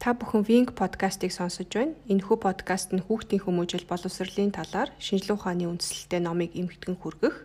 [0.00, 1.92] Та бүхэн Wing подкастыг сонсож байна.
[2.08, 7.44] Энэхүү подкаст нь хүүхдийн хүмүүжил боловсролын талаар шинжилгээ ухааны үндслэлтэй номыг эмгэгдэн хүргэх,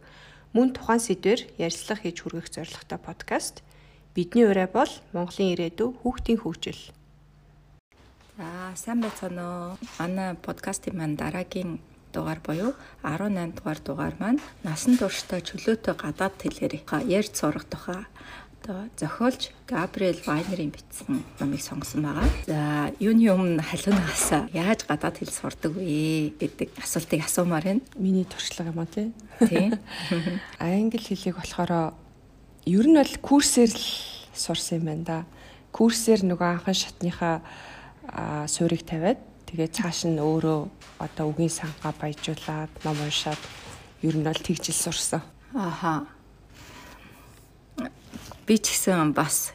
[0.55, 3.59] мөн тухайн сэдвээр ярилцлага хийж хүргэх зорилготой подкаст.
[4.15, 6.79] Бидний ураа бол Монголын ирээдүй хүүхдийн хөгжил.
[8.39, 9.87] За, сайн байцгаана уу?
[9.99, 11.83] Манай подкастын маань дараагийн
[12.15, 12.71] дугаар буюу
[13.03, 18.07] 18 дугаар дугаар маань насан туршдаа чөлөөтэй гадаад хэлээр ярьж сурах тухай
[18.65, 22.25] одоо зохиолч Габриэл Вайнерийн бичсэн номыг сонгосон байгаа.
[22.49, 27.85] За, юуны өмнө халуунаас яаж гадаад хэл сурдаг вэ гэдэг асуултыг асуумаар байна.
[27.93, 29.13] Миний туршлага юм аа тий.
[29.37, 29.69] Тий.
[30.57, 31.93] Англи хэлийг болохоор
[32.65, 33.85] ер нь бол курсээр л
[34.33, 35.17] сурсан юм байна да.
[35.69, 37.45] Курсээр нөгөө анхан шатныхаа
[38.49, 43.41] суурийг тавиад тэгээ цааш нь өөрөө одоо үгийн сангаа баяжуулаад ном уншаад
[44.01, 45.21] ер нь бол тэгжил сурсан.
[45.53, 46.09] Аха
[48.45, 49.51] би ч гэсэн бас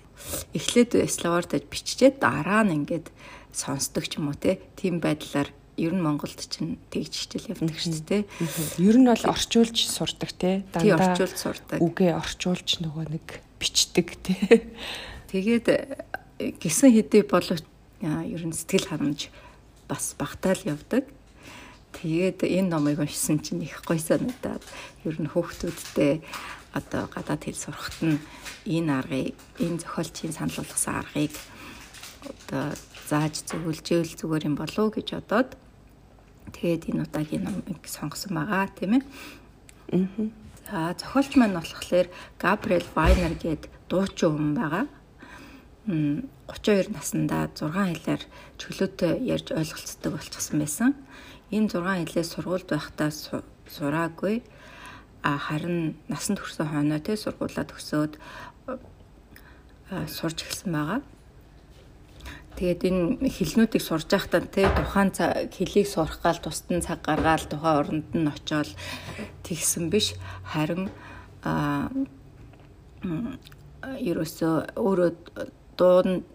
[0.55, 3.11] эхлээд словоор дэж биччихээ дараа нь ингээд
[3.55, 8.05] сонсдог ч юм уу те тийм байдлаар ер нь Монголд чинь тэгж хичээл явдаг шүү
[8.05, 8.23] дээ.
[8.85, 10.63] Ер нь бол орчуулж сурдаг те.
[10.77, 11.79] Дандаа орчуулж сурдаг.
[11.81, 14.37] Үгээ орчуулж нөгөө нэг бичдэг те.
[15.33, 17.65] Тэгээд э, гисэн хэдий боловч
[18.05, 19.33] ер нь сэтгэл ханамж
[19.89, 21.09] бас багтаал явдаг.
[21.97, 24.63] Тэгээд энэ номыг уншсан чинь их гоё санагдаад
[25.09, 26.21] ер нь хүүхдүүдтэй
[26.73, 28.19] одоо гадаад хэл сурахт нь
[28.67, 31.35] энэ аргыг энэ зохиолчийн санал болгосон аргыг
[32.23, 32.65] одоо
[33.11, 35.51] зааж зөвлөжөөл зүгээр юм болов уу гэж бодоод
[36.55, 39.03] тэгээд энэ удаагийн номыг сонгосон байгаа тийм ээ.
[39.95, 40.31] Аа.
[40.71, 42.07] За зохиолч маань болохоор
[42.39, 44.87] Габриэл Вайнер гээд дуучин хүн байгаа.
[45.91, 48.23] 32 наснда 6 хэлээр
[48.61, 50.91] чөлөөтэй ярьж ойлголцдог болчихсон байсан.
[51.51, 53.11] Энэ 6 хэлээ сургуульд байхдаа
[53.67, 54.60] сураагүй а
[55.23, 58.17] харин насанд хүрсэн хойноо те сургуулаа төгсөөд
[60.07, 61.01] сурж эхэлсэн байгаа.
[62.57, 65.11] Тэгээд энэ хэлнүүдийг сурж байхдаа те тухайн
[65.49, 68.71] хэлийг сурах гал тусдан цаг гаргаал тухайн оронд нь очиод
[69.47, 70.15] тэгсэн биш
[70.45, 70.91] харин
[71.43, 71.89] а
[73.81, 75.11] ерөөсөө өөрөө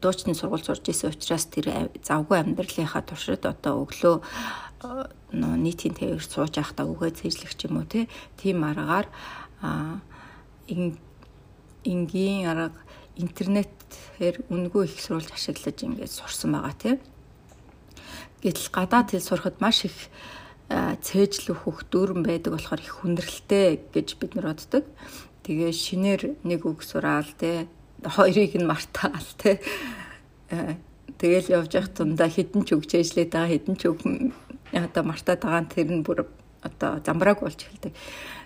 [0.01, 4.15] дуучны сургууль сурж исэн учраас тэр завгүй амьдралынхаа туршид одоо өглөө
[5.33, 9.07] нийтийн тээвэрт сууж байхдаа үгээ цэжлэх ч юм уу тийм аргаар
[11.85, 12.79] энгийн арга
[13.15, 16.97] интернетээр үнгүй их сурвалж ашиглаж ингээд сурсан байгаа тийм.
[18.43, 19.97] Гэтэл гадаад хэл сурахад маш их
[20.69, 24.83] цээжлэх хөх дүүрэн байдаг болохоор их хүндрэлтэй гэж бид нар боддог.
[25.45, 27.69] Тэгээ шинээр нэг үг сураал те
[28.01, 29.61] хоёрыг нь мартаал те
[31.21, 33.99] тэгэл явж явах тундаа хідэн ч үг чэжлээд байгаа хідэн ч үг
[34.75, 36.27] одоо мартаад байгаа нь тэр нь бүр
[36.61, 37.93] одоо замбрааг болж эхэлдэг.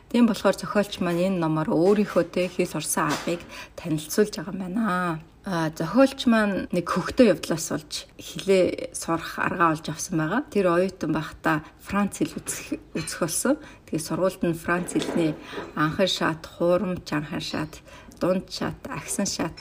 [0.09, 3.41] Тийм болохоор зохиолч маань энэ номоор өөрийнхөө те хийс орсон аргыг
[3.77, 5.21] танилцуулж байгаа юм байна.
[5.45, 10.41] А зохиолч маань нэг хөвгтөө явдлаас болж хилээ сурах аргаа олж авсан байгаа.
[10.49, 13.55] Тэр оюутан байхдаа Франц хэл үзэх үзэх болсон.
[13.85, 15.33] Тэгээ сургуульд нь Франц хэлний
[15.77, 17.81] анхан шат, хуурамч анхан шат,
[18.19, 19.55] дунд шат, агсан шат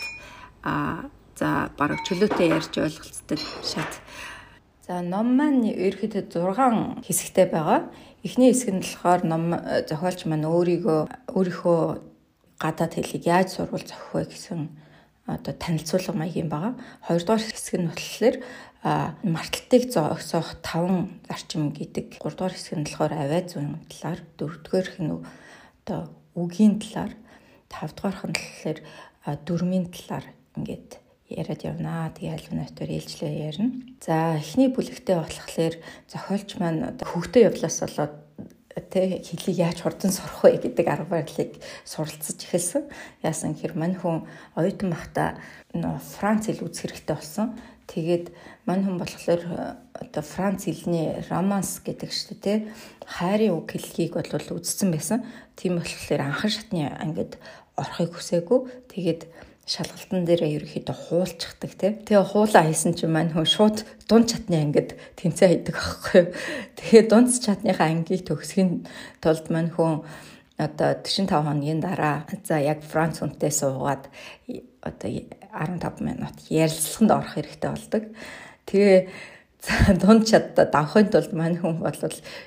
[0.65, 1.07] а
[1.39, 3.93] за бараг чөлөөтэй ярьж ойлголцдог шат
[4.89, 7.93] За ном маань ерөөхдөө 6 хэсэгтэй байгаа.
[8.25, 11.81] Эхний хэсэг нь болохоор ном э, зохиолч маань өөрийгөө өөрийнхөө
[12.57, 14.73] гадаад хэлийг яаж сурвал зохих вэ гэсэн
[15.29, 16.73] одоо танилцуулга маягийн байгаа.
[17.05, 18.37] Хоёрдугаар хэсэг нь болохоор
[19.29, 22.17] марталтыг зогсоох 5 зарчим гэдэг.
[22.17, 25.13] Гуравдугаар хэсэг нь болохоор авиа зүйн талаар, дөрөвдүгээр нь
[25.85, 26.01] одоо
[26.33, 27.13] үгийн талаар,
[27.69, 28.79] тавдугаарх нь болохоор
[29.45, 30.97] дөрмийн талаар ингээд
[31.29, 32.09] яриад явнаа.
[32.17, 33.73] Тэгээ аль нотоор ээлжлээ ярина.
[34.01, 35.75] За эхний бүлэгтээ болохоор
[36.09, 38.15] зохиолч маань хөвгтөө явдлаас болоод
[38.89, 42.89] тэ хэлийг яаж хурдан сурах вэ гэдэг арга барилыг суралцж эхэлсэн.
[43.23, 44.25] Яасан гэхээр мань хүн
[44.57, 45.37] оюутан байхдаа
[46.17, 47.59] Франц хэл үзэх хэрэгтэй болсон.
[47.89, 48.33] Тэгээд
[48.65, 49.43] мань хүн болохоор
[49.93, 52.59] одоо Франц хэлний романс гэдэг шүү дээ.
[53.05, 55.25] Хайрын үг хэлхийг бол үзсэн байсан.
[55.57, 57.41] Тийм болохоор анхан шатны ангид
[57.77, 58.61] орохыг хүсээгүй.
[58.93, 59.27] Тэгээд
[59.69, 61.93] шалгалтын дээрээ ерөөхдөө хуулчихдаг тий.
[62.09, 66.29] Тэгээ хуулаа хийсэн чинь маань хүн шууд дунд чатны ангид тэнцээ хийдэг аахгүй юу.
[66.81, 68.89] Тэгээ дунд чатныхаа ангийг төгсгийн
[69.21, 70.09] тулд маань хүн
[70.57, 74.09] одоо 45 хоногийн дараа за яг Франц хүнтэй суугаад
[74.81, 75.11] одоо
[75.53, 78.05] 15 минут ярилцлаганд орох хэрэгтэй болдог.
[78.65, 78.99] Тэгээ
[79.59, 81.99] За дунд чадда давхын тулд мань хүн бол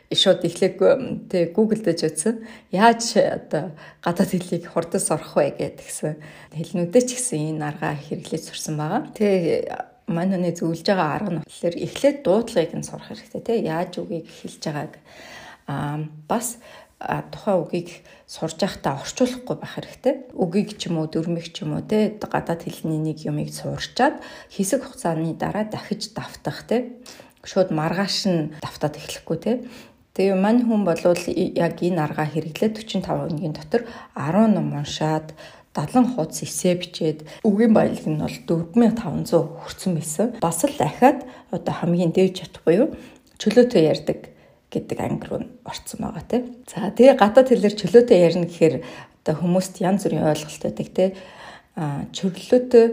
[0.08, 0.92] шууд эхлэхгүй
[1.28, 2.48] тэг Google дэж үзсэн.
[2.72, 6.16] Яаж одоо гадаад хэлийг хурдан сурах вэ гэдгсэн
[6.56, 9.12] хэлнүүдээ ч гэсэн энэ арга хэрэглэж сурсан байгаа.
[9.12, 9.68] Тэг
[10.08, 14.32] мань хүний зөвлөж байгаа арга нь болохоор эхлээд дуудлагыг нь сурах хэрэгтэй те яаж үгийг
[14.32, 14.96] хэлж байгааг
[15.72, 16.58] Аа бас
[17.02, 17.90] тухайн үгийг
[18.30, 20.14] сурж байхдаа орчуулахгүй байх хэрэгтэй.
[20.38, 24.22] Үгийг ч юм уу, дөрмийг ч юм уу те гадаад хэлний нэг юмыг суурчаад
[24.54, 27.02] хэсэг хугацааны дараа дахиж давтах те.
[27.42, 29.54] Шууд маргааш нь давтаад эхлэхгүй те.
[30.14, 35.34] Тэгээ мань хүн бол яг энэ арга хэрэглээд 45 хоногийн дотор 10 ном уншаад
[35.74, 38.38] 70 хуудас эсэ бичээд үгийн баялаг нь бол
[38.76, 40.28] 4500 хүрсэн байсан.
[40.44, 42.92] Бас л дахиад одоо хамгийн дээд чат буюу
[43.40, 44.20] чөлөөтэй ярьдаг
[44.72, 46.44] гэдэг анги руу орцсон байгаа тийм.
[46.66, 48.76] За тэгээ гадаад хэлээр чөлөөтэй ярина гэхээр
[49.22, 51.12] одоо хүмүүст янз бүрийн ойлголт байдаг тийм.
[51.76, 52.86] А чөлөөтэй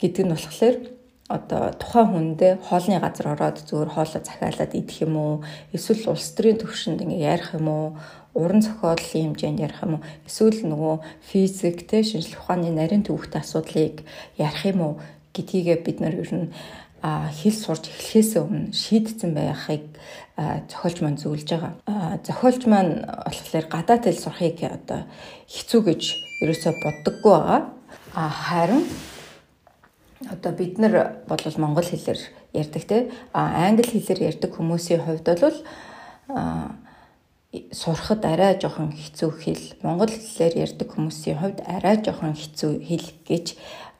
[0.00, 0.76] гэдэг нь болохоор
[1.30, 5.34] одоо тухайн хүндээ хоолны газар ороод зүгээр хоолоо захиалаад идэх юм уу
[5.70, 7.86] эсвэл улс төрийн төвшөнд ингээ ярих юм уу
[8.34, 14.02] уран зохиолын хэмжээнд ярих юм уу эсвэл нөгөө физик те шинжлэх ухааны нарийн төвөгтэй асуудлыг
[14.42, 14.92] ярих юм уу
[15.34, 16.50] гэдгийгээ бид нар ер нь
[17.02, 19.84] хэл сурч эхлэхээс өмнө шийдсэн байхыг
[20.36, 21.72] зохиолч маань зөвлөж байгаа.
[22.24, 25.00] Зохиолч маань болохоор гадаад хэл сурахыг одоо
[25.48, 26.02] хэцүү гэж
[26.44, 27.60] ерөөсөө боддоггүй байгаа.
[28.14, 28.84] А харин
[30.28, 32.20] одоо бид нар бол монгол хэлээр
[32.52, 35.58] ярьдаг те англи хэлээр ярьдаг хүмүүсийн хувьд бол
[37.72, 43.46] сурахад арай жоохон хэцүү хэл монгол хэлээр ярьдаг хүмүүсийн хувьд арай жоохон хэцүү хэл гэж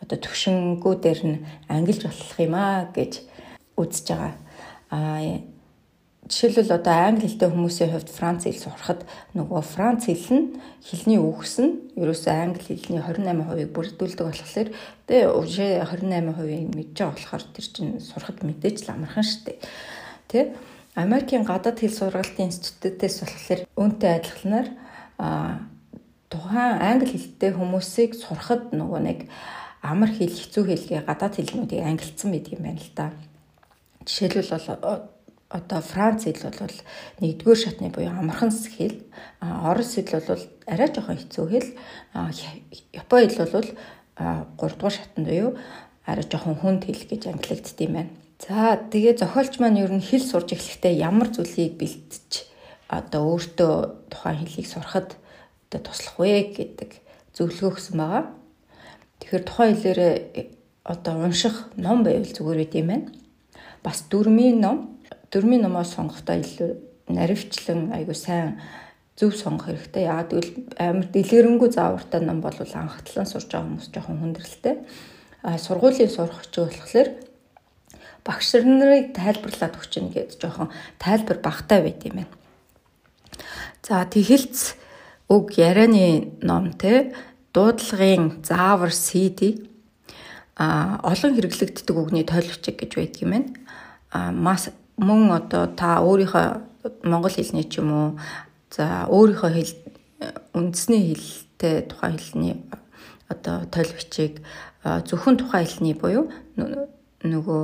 [0.03, 3.13] одоо төвшингүүдээр нь ангилж болох юм аа гэж
[3.77, 4.35] үзэж байгаа.
[4.91, 5.45] Аа
[6.31, 9.03] жишээлбэл одоо англи хэлтэй хүмүүсийн хувьд франц хэл сурахад
[9.35, 10.47] нөгөө франц хэл нь
[10.79, 14.69] хэлний үгс нь ерөөсөө англи хэлний 28%-ийг бүрдүүлдэг болохоор
[15.11, 19.59] тэгээ уже 28%-ийг мэдж байгаа болохоор тэр чинь сурахад мэдээж л амархан шүү дээ.
[20.31, 20.41] Тэ?
[20.95, 24.69] Америкийн гадаад хэл сургалтын институтээс болохоор үүнтэй адилханаар
[26.31, 29.19] тухайн англи хэлтэй хүмүүсийг сурахад нөгөө нэг
[29.83, 33.07] амар хэл хэцүү хэлгээ гадаад хэлнүүдийг ангилсан байдаг юм байна л да.
[34.05, 35.09] Жишээлбэл бол
[35.51, 36.77] одоо Франц хэл бол
[37.21, 39.03] нэгдүгээр шатны буюу амархан хэл,
[39.41, 41.69] орос хэл бол арай жоохон хэцүү хэл,
[42.95, 43.69] Япон хэл бол
[44.21, 45.57] 3 дугаар шатнд буюу
[46.07, 48.13] арай жоохон хүнд хэл гэж ангилагддаг юм байна.
[48.41, 52.49] За тэгээ зохиолч маань ер нь хэл сурж эхлэхдээ ямар зүйлийг бэлтж
[52.89, 53.75] одоо өөртөө
[54.09, 55.19] тухайн хэлийг сурахад
[55.69, 56.91] одоо туслах вэ гэдэг
[57.37, 58.25] зөвлөгөө өгсөн байгаа.
[59.21, 60.15] Тэгэхээр тухайн хэлээрээ
[60.85, 63.09] одоо унших ном байвал зүгээр байт юм байна.
[63.85, 64.99] Бас дөрмийн ном
[65.31, 66.71] дөрмийн номоо сонгохдоо илүү
[67.09, 68.61] наривчлан айгу сайн
[69.17, 70.09] зөв сонгох хэрэгтэй.
[70.09, 74.77] Яагаад гэвэл амар дэлгэрэнгүй заавартай ном бол анхтлан сурж байгаа хүмүүс жоохон хүндрэлтэй.
[75.45, 77.09] А сургуулийн сурах ч болохоор
[78.25, 82.33] багш нарыг тайлбарлаад өгчнө гэж жоохон тайлбар багтай байт юм байна.
[83.85, 84.77] За тэгэлц
[85.29, 87.13] үг ярианы ном те
[87.55, 89.67] дуудлагын заавар CD
[90.57, 93.51] а олон хэрэглэгддэг үгний тойлогчиг гэж байдаг юм байна.
[94.13, 94.69] А мас
[95.01, 98.09] мөн одоо та өөрийнхөө монгол хэлний ч юм уу
[98.71, 99.73] за өөрийнхөө хэл
[100.53, 102.57] үндэсний хэлтэй тухайн хэлний
[103.29, 104.45] одоо тойл бичиг
[104.85, 106.29] зөвхөн тухайн хэлний буюу
[107.25, 107.63] нөгөө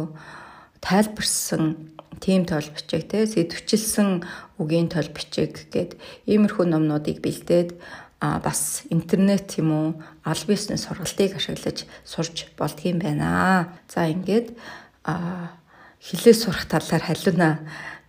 [0.80, 4.24] тайлбарсан тийм тойл бичиг те сэдвчилсэн
[4.56, 7.76] үгийн тойл бичиг гэд иймэрхүү номнуудыг бэлдээд
[8.20, 9.88] а бас интернет юм уу
[10.24, 13.76] аль бизнес сургалтыг ашиглаж сурч болдгийм байна.
[13.88, 14.56] За ингээд
[15.04, 15.52] а
[16.00, 17.60] хилээ сурах талаар халиуна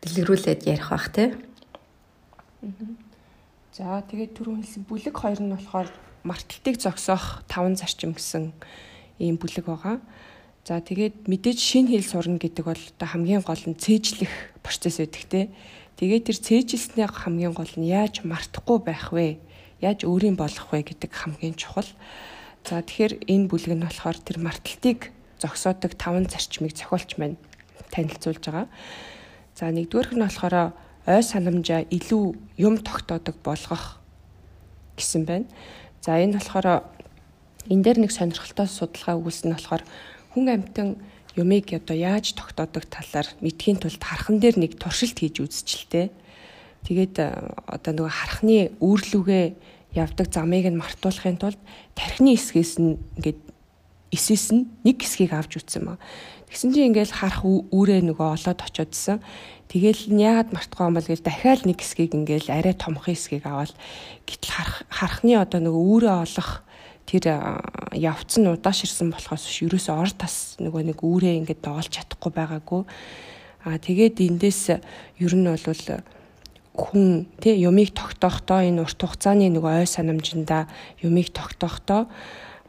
[0.02, 1.36] дэлгэрүүлээд ярих бах тий.
[3.76, 5.92] За тэгээд түрүүн хэлсэн бүлэг хоёр нь болохоор
[6.24, 8.56] марталтыг зогсоох таван зарчим гэсэн
[9.20, 10.00] ийм бүлэг байгаа.
[10.68, 15.24] За тэгээд мэдээж шинэ хэл сурна гэдэг бол одоо хамгийн гол нь цээжлэх процесс байдаг
[15.30, 15.42] те.
[15.96, 19.40] Тэгээд тэр цээжилснээ хамгийн гол нь яаж мартахгүй байх вэ?
[19.82, 21.90] Яаж өөрийн болгох вэ гэдэг хамгийн чухал.
[22.66, 27.38] За тэгэхээр энэ бүлэг нь болохоор тэр марталтыг зогсоодог таван зарчмыг зохиолч маань
[27.94, 28.68] танилцуулж байгаа.
[29.54, 30.74] За нэгдүгээрх нь болохоор
[31.08, 32.24] ой санамжаа илүү
[32.58, 34.02] юм тогтоодог болгох
[34.98, 35.48] гэсэн байна.
[36.02, 36.84] За энэ болохоор
[37.70, 39.84] энэ дээр нэг сонирхолтой судалгаа өгүүлсэн нь болохоор
[40.34, 40.98] хүн амьтан
[41.38, 46.10] юмыг одоо яаж тогтоодог талаар мэдхийн тулд хархан дээр нэг туршилт хийж үзчихлээ.
[46.86, 47.30] Тэгээд э,
[47.70, 49.46] одоо нөгөө хархны үүрлүгээ
[49.98, 51.60] явдаг замыг нь мартуулахын тулд
[51.98, 53.40] тархины хэсгээс нь ингээд
[54.14, 55.98] эсэс нь нэг хэсгийг авч үтсэн маа.
[56.48, 59.20] Тэгсэн чинь ингээл харах үүрээ нөгөө олоод очиодсэн.
[59.68, 63.76] Тэгэл яагаад мартахгүй юм бол гэж дахиад нэг хэсгийг ингээл арай томхон хэсгийг аваад
[64.24, 66.64] гítэл харах харахны одоо нөгөө үүрээ олох
[67.04, 67.24] тэр
[67.92, 72.82] явц нь удааширсан болохоос биш ерөөсөө ор тас нөгөө нэг үүрээ ингээд олж чадахгүй байгаагүй.
[73.68, 74.80] Аа тэгээд эндээс
[75.20, 75.68] ер нь бол
[76.78, 80.70] хүн тий юмыг тогтоохдоо энэ урт хугацааны нөгөө ой санамжинда
[81.02, 82.06] юмыг тогтоохдоо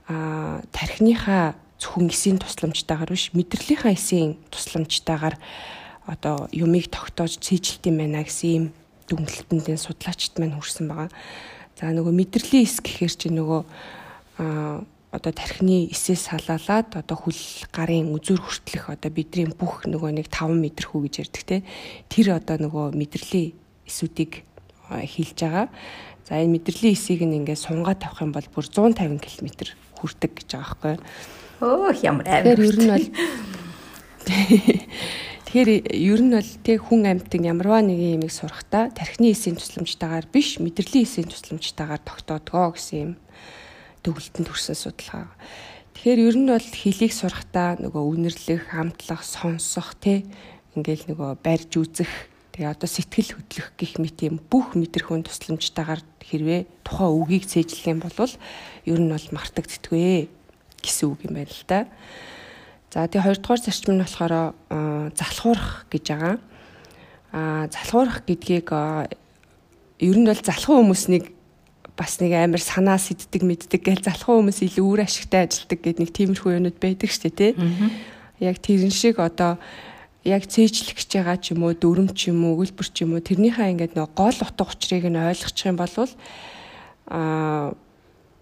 [0.09, 5.37] а тархиныхаа зөвхөн эсийн тусламжтайгаар биш мэдрэлийнхаа эсийн тусламжтайгаар
[6.09, 8.65] одоо юмыг тогтоож цээжилт юм байна гэсэн юм
[9.13, 11.13] дүнэлтэндээ судлаачд маань хүрсэн байгаа.
[11.77, 13.61] За нөгөө мэдрэлийн эс гэхээр чи нөгөө
[14.41, 17.41] а одоо тархины эсээс салаалаад одоо хүл
[17.73, 21.57] гарын үзүр хүртлэх одоо бидний бүх нөгөө нэг 5 метр хүү гэж ярьдаг те
[22.13, 24.45] тэр одоо нөгөө мэдрэлийн эсүүдийг
[24.93, 25.67] хилж байгаа.
[26.29, 29.49] За энэ мэдрэлийн эсийг нь ингээд сунгаа тавих юм бол бүр 150 км
[29.97, 30.97] хүрдэг гэж байгаа байхгүй.
[31.65, 32.55] Оо ямар амар.
[32.59, 33.09] Тэгэхээр ер нь бол
[35.49, 40.61] Тэгэхээр ер нь бол тэг хүн амьтаг ямарваа нэгэн юмыг сурахтаа тархины эсийн тусламжтайгаар биш
[40.61, 43.13] мэдрэлийн эсийн тусламжтайгаар тогтоодгоо гэсэн юм
[44.05, 45.33] төгөлтөнд төрсэн судалгаа.
[45.97, 50.29] Тэгэхээр ер нь бол хэлийг сурахтаа нөгөө үнэрлэх, хамтлах, сонсох те
[50.77, 52.13] ингээл нөгөө барьж үзэх
[52.59, 58.03] тэгээ одоо сэтгэл хөдлөх гих мэт юм бүх мэдрэхүүн тусламжтайгаар хэрвээ тухайн үгийг цээжлэх юм
[58.03, 60.27] бол ер нь бол мартагддаггүй
[60.83, 61.87] гэсэн үг юм байна л да.
[62.91, 64.35] За тэгээ хоёрдугаар зарчим нь болохоор
[65.15, 66.37] залхуурах гэж байгаа.
[67.31, 71.31] А залхуурах гэдгийг ер нь бол залхуу хүмүүснийг
[71.95, 76.11] бас нэг амар санаа сэддэг мэддэг гэл залхуу хүмүүс илүү үр ашигтай ажилдаг гэдэг нэг
[76.11, 77.53] тиймэрхүү юмуд байдаг шүү дээ тий.
[78.43, 79.63] Яг тэрэн шиг одоо
[80.29, 83.25] яг цээжлэх гэж байгаа ч юм уу дүрм ч юм уу өгүүлбэр ч юм уу
[83.25, 85.95] тэрнийхээ ингээд нэг гол утга учирыг нь ойлгочих юм бол
[87.09, 87.73] аа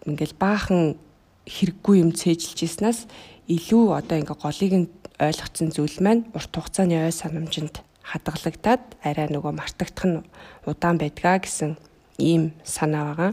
[0.07, 0.99] ингээл баахан
[1.47, 3.07] хэрэггүй юм цээжилж ирснаас
[3.47, 4.91] илүү одоо ингээ голыг нь
[5.23, 10.19] ойлгоцсон зүйл маань урт хугацааны ой санамжинд хадгалагдаад арай нөгөө мартагдах нь
[10.67, 11.79] удаан байдгаа гэсэн
[12.19, 13.33] ийм санаа байгаа.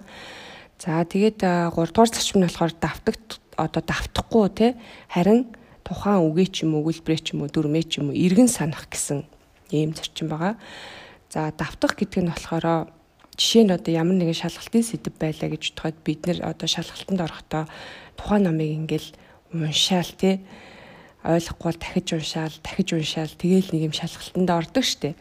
[0.81, 4.67] За тэгээд 3 дугаар зарчим нь болохоор давтагт одоо давтахгүй те
[5.09, 8.47] харин тухайн үгээ ч юм уу өгүүлбэрээ ч юм уу дүрмээ ч юм уу эргэн
[8.47, 9.27] санах гэсэн
[9.71, 10.55] ийм зарчим байгаа.
[11.29, 12.89] За давтах гэдэг нь болохоор
[13.35, 17.63] жишээ нь одоо ямар нэгэн шалгалтын сэдв байлаа гэж бодоход бид нэр одоо шалгалтанд орохдоо
[18.15, 19.09] тухайн номыг ингээл
[19.53, 20.45] уншаал тий
[21.23, 23.33] ойлгохгүй бол дахиж уншаал дахиж уншаал.
[23.33, 25.17] Тэгээл нэг юм шалгалтанд ордог штеп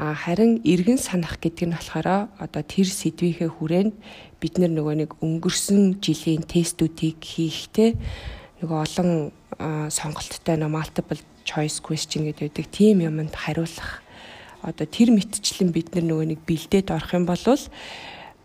[0.00, 3.94] а харин эргэн санах гэдэг нь болохоор одоо тэр сэдвийнхээ хүрээнд
[4.40, 7.90] бид нөгөө нэг өнгөрсөн жилийн тестүүдийг хийхдээ
[8.64, 9.10] нөгөө олон
[9.60, 14.00] сонголттой нөө multiple choice question гэдэг тийм юмд хариулах
[14.64, 17.44] одоо тэр мэтчлэн бид нөгөө нэг бэлдээд орох юм бол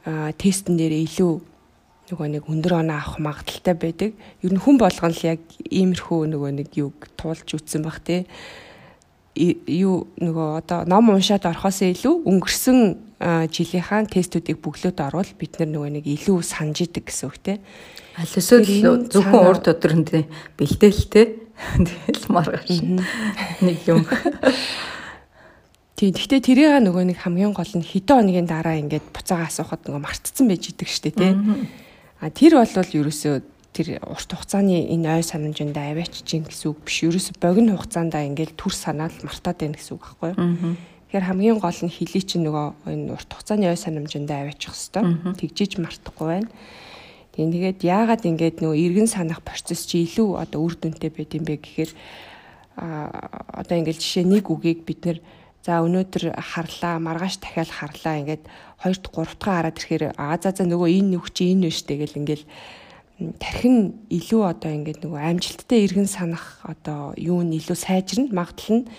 [0.05, 1.33] тестэн дээр илүү
[2.11, 4.11] нөгөө нэг өндөр оноо авах магадaltaй байдаг.
[4.45, 8.29] Ер нь хүн болгон л яг иймэрхүү нөгөө нэг юг туулж үтсэн баг те.
[9.35, 12.79] Юу нөгөө одоо ном уншаад орохоос илүү өнгөрсөн
[13.51, 17.59] жилийнхаа тестүүдийг бөглөөд орвол бид нөгөө нэг илүү санаж идэг гэсэн үг те.
[18.15, 20.09] Аль эсвэл зөвхөн урд өдрөнд
[20.55, 21.23] бэлдээл те.
[21.55, 22.79] Тэгэл маргааш
[23.59, 24.07] нэг юм.
[25.95, 26.11] Тийм.
[26.11, 30.51] Гэхдээ тэрийг нөгөө нэг хамгийн гол нь хэдэн хоногийн дараа ингээд буцаага асуухад нөгөө мартцсан
[30.51, 31.31] байж идэг штэ тий.
[32.19, 37.03] А тэр бол ерөөсөө тэр урт хугацааны энэ ой санамжинд аваач чинь гэсэн үг биш.
[37.03, 40.79] Ерөөсө богино хугацаанд ингээл төр санаал мартаад байна гэсэн үг байхгүй юу?
[41.11, 45.35] Тэгэхээр хамгийн гол нь хилий чинь нөгөө энэ урт хугацааны ой санамжинд аваачих хэвээр.
[45.35, 46.49] Тэгжиж мартахгүй байна.
[47.35, 51.59] Тэгээд яагаад ингээд нөгөө эргэн санах процесс чи илүү одоо үр дүнтэй байд юм бэ
[51.59, 51.91] гэхээр
[52.79, 53.11] а
[53.59, 55.19] одоо ингээл жишээ нэг үгийг бид нэр
[55.59, 58.43] за өнөөдөр харлаа маргааш дахиад харлаа ингээд
[58.87, 62.45] 2-т 3-т хараад ирэхээр аа за за нөгөө энэ нүх чи энэ биш тэгэл ингээл
[63.15, 68.89] тархин илүү одоо ингээд нөгөө амжилттай иргэн санах одоо юу нь илүү сайжирна магадлал нь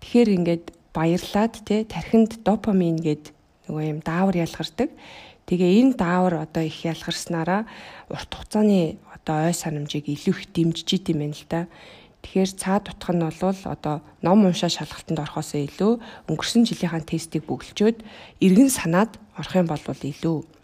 [0.00, 0.64] тэгэхээр ингээд
[0.96, 3.36] баярлаад те тархинд допамин гээд
[3.68, 4.88] нөгөө юм даавар ялгардаг.
[5.44, 7.68] Тэгээ энэ даавар одоо их ялгарснараа
[8.08, 11.68] урт хугацааны одоо ой санамжийг илүү их дэмжиж идэм юм л да.
[12.24, 15.92] Тэгэхээр цаад утга нь бол одоо ном уншаа шалгалтанд орохоос илүү
[16.28, 18.00] өнгөрсөн жилийнхаа тестийг бүгэлжөөд
[18.40, 20.57] эргэн санаад орох юм бол илүү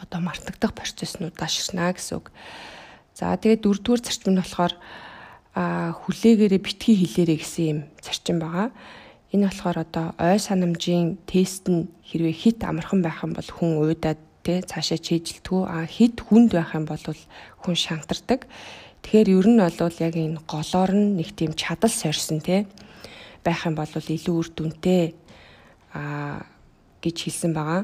[0.00, 2.30] одоо мартагдах процесснууд даширна гэсэн үг.
[3.18, 4.74] За тэгээд дөрөвдүгээр зарчим нь болохоор
[5.58, 8.70] хүлээгээрээ битгий хэлээрэй гэсэн юм зарчим байгаа.
[9.34, 14.22] Энэ болохоор одоо ой санамжийн тест нь хэрвээ хит амархан байх юм бол хүн уйдаад
[14.46, 18.46] тэ цаашаа чийжилтгүү а хит хүнд байх юм бол хүн шантардаг.
[19.02, 22.70] Тэгэхээр ер нь бол яг энэ голоор нь нэг тийм чадал сорьсон те
[23.42, 25.18] байх юм бол илүү үр дүнтэй
[25.92, 26.46] а
[27.02, 27.82] гэж хэлсэн байгаа.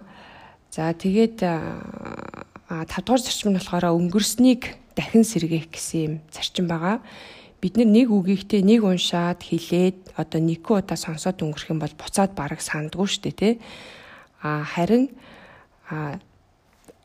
[0.74, 6.98] За тэгээд а 5 дугаар зарчим нь болохоор өнгөрснийг дахин сэргээх гэсэн юм зарчим байгаа.
[7.62, 12.58] Бид нэг үгийгтээ нэг уншаад хэлээд одоо нэгэн удаа сонсоод өнгөрөх юм бол буцаад бараг
[12.58, 13.54] сандгүй шүү дээ тий.
[14.42, 15.14] А харин
[15.86, 16.18] а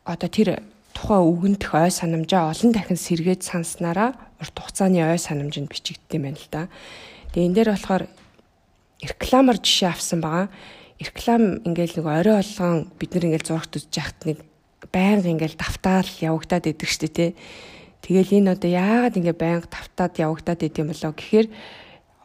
[0.02, 6.18] одоо тэр тухайн үгэндх ой санамжаа олон дахин сэргээд санснараа урт хугацааны ой санамжинд бичигддэг
[6.18, 6.66] юм байна л да.
[7.30, 8.02] Тэгээ энэ дээр болохоор
[8.98, 10.50] рекламаар жишээ авсан байгаа.
[11.00, 14.38] Реклам ингээл нэг орой болгон бид нар ингээл зурагт үзэж яхад нэг
[14.92, 17.30] байнга ингээл давтаал явагдаад идэг штэ тий.
[18.04, 21.48] Тэгэл энэ одоо яагаад ингээ байнга давтаад явагдаад идэм болоо гэхээр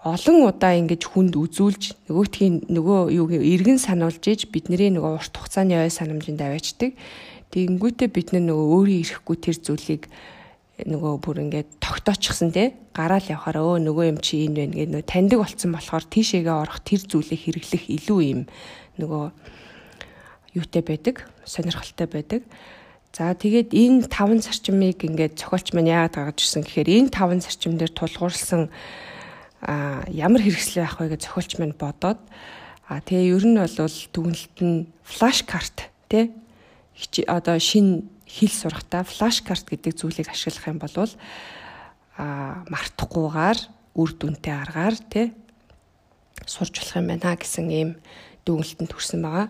[0.06, 5.82] олон удаа ингэж хүнд үзүүлж нөгөөтхийн нөгөө юу эргэн сануулж иж бидний нөгөө урт хугацааны
[5.82, 6.94] ой санамжинд аваачдаг.
[7.50, 10.04] Тэгэнгүүтээ бид нөгөө өөрийн ирэхгүй тэр зүйлийг
[10.84, 15.08] нөгөө бүр ингээд тогтоочихсан те гараал явахаар өө нөгөө юм чи энэ байна гэдэг нөгөө
[15.08, 18.42] таньдаг болцсон болохоор тийшээгээ орох тэр зүйлийг хэрэглэх илүү юм
[19.00, 19.24] нөгөө
[20.60, 21.16] юутай байдаг
[21.48, 22.42] сонирхолтой байдаг.
[23.16, 27.80] За тэгээд энэ таван зарчмыг ингээд зохиолч маань яагаад гаргаж ирсэн гэхээр энэ таван зарчим
[27.80, 28.68] дээр тулгуурласан
[29.64, 32.20] а ямар хэрэгсэл байх вэ гэж зохиолч маань бодоод
[32.92, 33.72] а тэгээ ер нь бол
[34.12, 36.36] дүгнэлт нь флаш карт тий
[37.24, 38.04] одоо шинэ
[38.36, 40.96] хэл сурахтаа флаш карт гэдэг зүйлийг ашиглах юм бол
[42.20, 43.60] а мартахгүйгээр
[43.96, 45.32] үр дүнтэй аргаар тий
[46.44, 47.90] сурч болох юм байна гэсэн ийм
[48.44, 49.48] дүгнэлтэнд хүрсэн байгаа.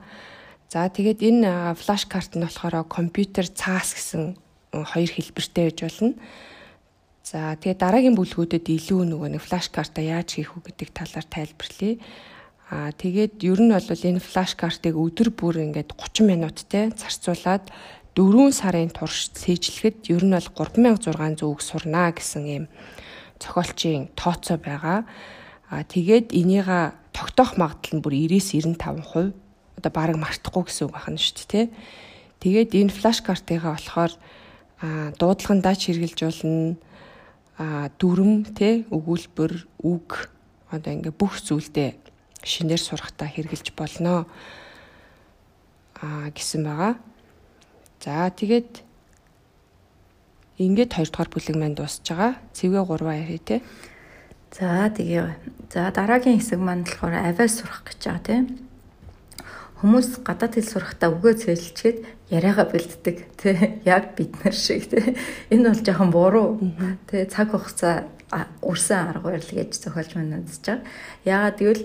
[0.70, 4.38] За тэгээд энэ флаш карт нь болохоор компьютер цаас гэсэн
[4.72, 6.14] хоёр хэлбэртэй байж болно.
[7.26, 11.96] За тэгээд дараагийн бүлгүүдэд илүү нөгөө нэг флаш карта яаж хийх үү гэдэг талаар тайлбарлая.
[12.70, 17.70] Аа тэгээд ер нь бол энэ флаш картыг өдөр бүр ингээд 30 минуттай зарцуулаад
[18.16, 22.66] 4 сарын турш цээжлэхэд ер нь бол 3600 үг сурнаа гэсэн ийм
[23.44, 25.04] зохиолчийн тооцоо байгаа.
[25.68, 29.36] Аа тэгээд энийга тогтоох магадлал нь бүр 90-95%
[29.76, 31.66] одоо баг мартахгүй гэсэн үг байна шүү дээ тий.
[32.40, 34.14] Тэгээд энэ флаш картыгаа болохоор
[35.20, 36.80] дуудлагандаа ч хэрэгжилж болно
[37.60, 39.54] а дүрм те өгүүлбэр
[39.84, 40.32] үг
[40.72, 41.96] одоо ингээ бүх зүйлдээ
[42.44, 44.28] шинээр сурахтаа хэрэгжилж болно
[46.00, 46.94] а гэсэн байгаа.
[48.06, 48.86] За тэгээд
[50.62, 52.38] ингээд 2 дугаар бүлэг маань дуусж байгаа.
[52.54, 53.66] Цэвгээ 3 ярий те.
[54.54, 55.34] За тэгээ.
[55.74, 58.46] За дараагийн хэсэг маань болохоор авиа сурах гэж байгаа тийм
[59.82, 61.98] хүмүүс гадаад хэл сурахдаа үгээ цэжилчгээд
[62.32, 65.18] яриагаа бэлддэг тий яг бид нар шиг тий
[65.52, 66.48] энэ бол жоохон буруу
[67.12, 68.08] тий цаг хугацаа
[68.64, 70.88] үрсэн арга барил гэж зохиолч маань үзэж байгаа.
[71.28, 71.84] Яагаад гэвэл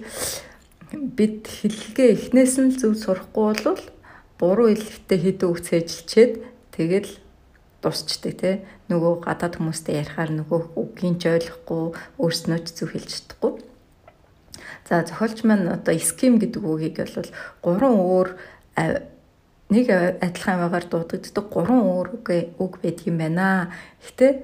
[1.19, 3.83] бид хэллэгээ эхнээс нь зөв сурахгүй бол
[4.41, 6.33] буруу хэллэгтэй хэдэн үг цэжилчээд
[6.73, 7.13] тэгэл
[7.85, 8.55] дусчдаг тий
[8.89, 11.85] нөгөө гадаад хүмүүстэй ярихаар нөгөө үгийн ч ойлгохгүй
[12.17, 13.71] өөрснөө ч зөв хэлж чадахгүй
[14.91, 17.31] За зохиолч маань одоо ским гэдэг үгийг бол
[17.63, 18.29] гурван өөр
[19.71, 19.87] нэг
[20.19, 22.09] адилхан аваагаар дуудагддаг гурван өөр
[22.59, 23.71] үг байдаг юм байна.
[24.03, 24.43] Гэтэ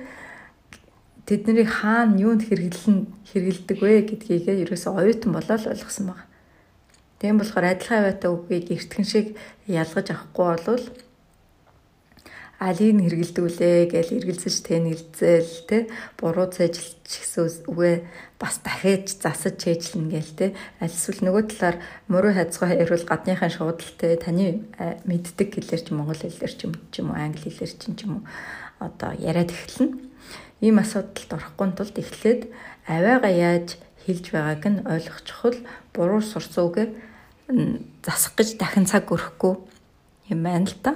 [1.26, 6.25] тэднийг хаана юунд хэрэглэн хэрэгэлдэг вэ гэдгийг ерөөсөө оюутан болоод ойлгосон байна.
[7.20, 9.26] Тийм болохоор адилхан аваатай үгийг эртгэн шиг
[9.64, 10.84] ялгаж авахгүй болвол
[12.58, 15.78] алийг хэрэгэлдэг үлээ гэж эргэлзэж тэнэлзэл те
[16.16, 17.96] буруу цэжилч гэсэн үгээ
[18.40, 20.46] бас дахиж засаж чэйжлэн гээл те.
[20.80, 21.76] Аль эсвэл нөгөө талаар
[22.08, 24.64] мөрөө хайцгаа ярил гадныхаа шуудалтай таны
[25.04, 28.22] мэддэг хэлээр ч монгол хэлээр ч юм ч юм уу англи хэлээр ч юм уу
[28.80, 29.92] одоо яриад эхэлнэ.
[30.64, 32.40] Ийм асуудалд орохгүй тулд эхлээд
[32.88, 35.58] авиага яаж хэлж байгааг нь ойлгох чухал
[35.90, 36.86] буруу сурцсан үгээ
[38.06, 39.54] засах гэж дахин цаг өрөхгүй
[40.30, 40.94] юм байна л та.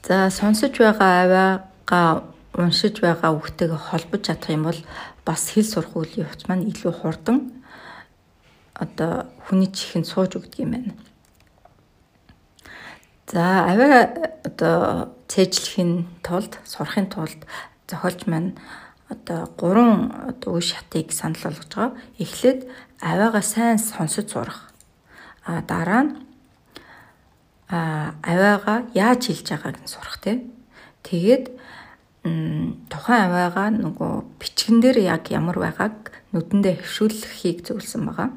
[0.00, 2.08] За сонсож байгаа авиагаа
[2.56, 4.80] уншиж байгаа үгтэйгээ холбож чадах юм бол
[5.24, 7.52] бас хэл сурах үйл явц маань илүү хурдан
[8.74, 10.92] одоо хүний чихэнд сууж өгдөг юм байна.
[13.28, 14.08] За авиа
[14.48, 17.46] одоо цээжлэхийн тулд сурахын тулд
[17.86, 18.58] зохиолч маань
[19.10, 21.98] одоо гурван одоо үе шатыг санал болгож байгаа.
[22.18, 22.70] Эхлээд
[23.02, 24.70] авиагаа сайн сонсож сурах.
[25.44, 26.12] А дараа нь
[27.68, 30.46] а авиагаа яаж хэлж байгааг нь сурах тий.
[31.02, 31.44] Тэгээд
[32.92, 38.30] тухайн авиагаа нөгөө бичгэн дээр яг ямар байгааг нүдэндээ хөвшүүлэхийг зөвлөсөн байгаа.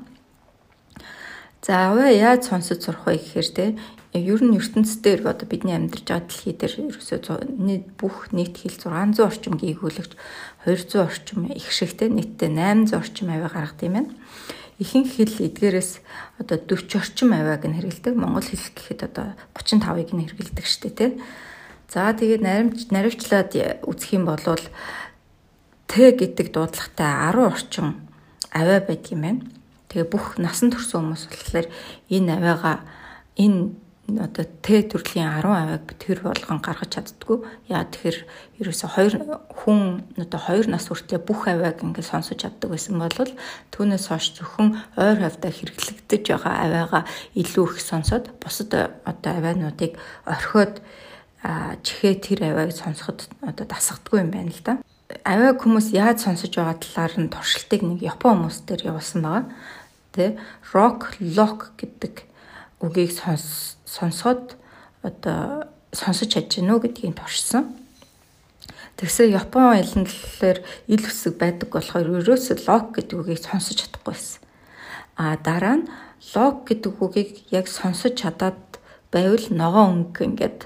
[1.61, 3.69] За авиа яаж сонсож сурах вэ гэхээр тий
[4.13, 9.57] ер нь ертөнцийн одоо бидний амьдарч байгаа дэлхий дээр ерөөсөө бүх нийт хэл 600 орчим
[9.57, 10.13] гүйгүүлэгч
[10.65, 14.11] 200 орчим их шигтэй нийтдээ 800 орчим авиа гаргадаг юм байна
[14.79, 16.01] ихэнх хэл эдгээрээс
[16.41, 18.13] одоо 40 орчим авиаг нь хэрэгэлдэг.
[18.17, 21.11] Монгол хэл гэхэд одоо 35-ыг нь хэрэгэлдэг шүү дээ, тий.
[21.87, 23.53] За тэгээд наримж наривчлаад
[23.85, 24.41] үзэх юм бол
[25.85, 27.87] Т гэдэг дуудлагатай 10 орчим
[28.49, 29.41] авиа байдаг юм байна.
[29.93, 31.67] Тэгээ бүх насан турш хүмүүс болохоор
[32.09, 32.81] энэ авиагаа
[33.37, 37.47] энэ одоо Т төрлийн 10 авийг тэр болгон гаргаж чаддгүй.
[37.71, 38.17] Яа тэгэхээр
[38.59, 39.13] ерөөсө хоёр
[39.47, 43.31] хүн одоо хоёр нас хүртлээр бүх авийг ингээд сонсож чаддаг байсан бол
[43.71, 48.75] түүнээс хойш зөвхөн ойр хавьдаа хэрэглэгдэж байгаа авиагаа илүү их сонсоод бусад
[49.07, 49.95] одоо авиануудыг
[50.27, 50.83] орхиод
[51.87, 54.73] чихээ тэр авийг сонсоход одоо дасгадгүй юм байна л да.
[55.23, 59.47] Авиаг хүмүүс яаж сонсож байгаа талаар нь туршилтыг нэг Япон хүмүүс дээр явуулсан байгаа.
[60.11, 60.35] Тэ
[60.75, 62.27] rock lock гэдэг
[62.83, 63.15] үгийг
[63.93, 64.57] сонсоод
[65.05, 67.77] одоо сонсож чадж гинөө гэдгийг туршсан.
[68.97, 74.41] Тэгсэн Япон хэлэнд болохоор ил үсэг байдаг болохоор ерөөсөө лог гэдэг үгийг сонсож чадахгүй байсан.
[75.17, 75.89] А дараа нь
[76.33, 78.57] лог гэдэг үгийг яг сонсож чадаад
[79.13, 80.59] байвал ногоон өнгө ингээд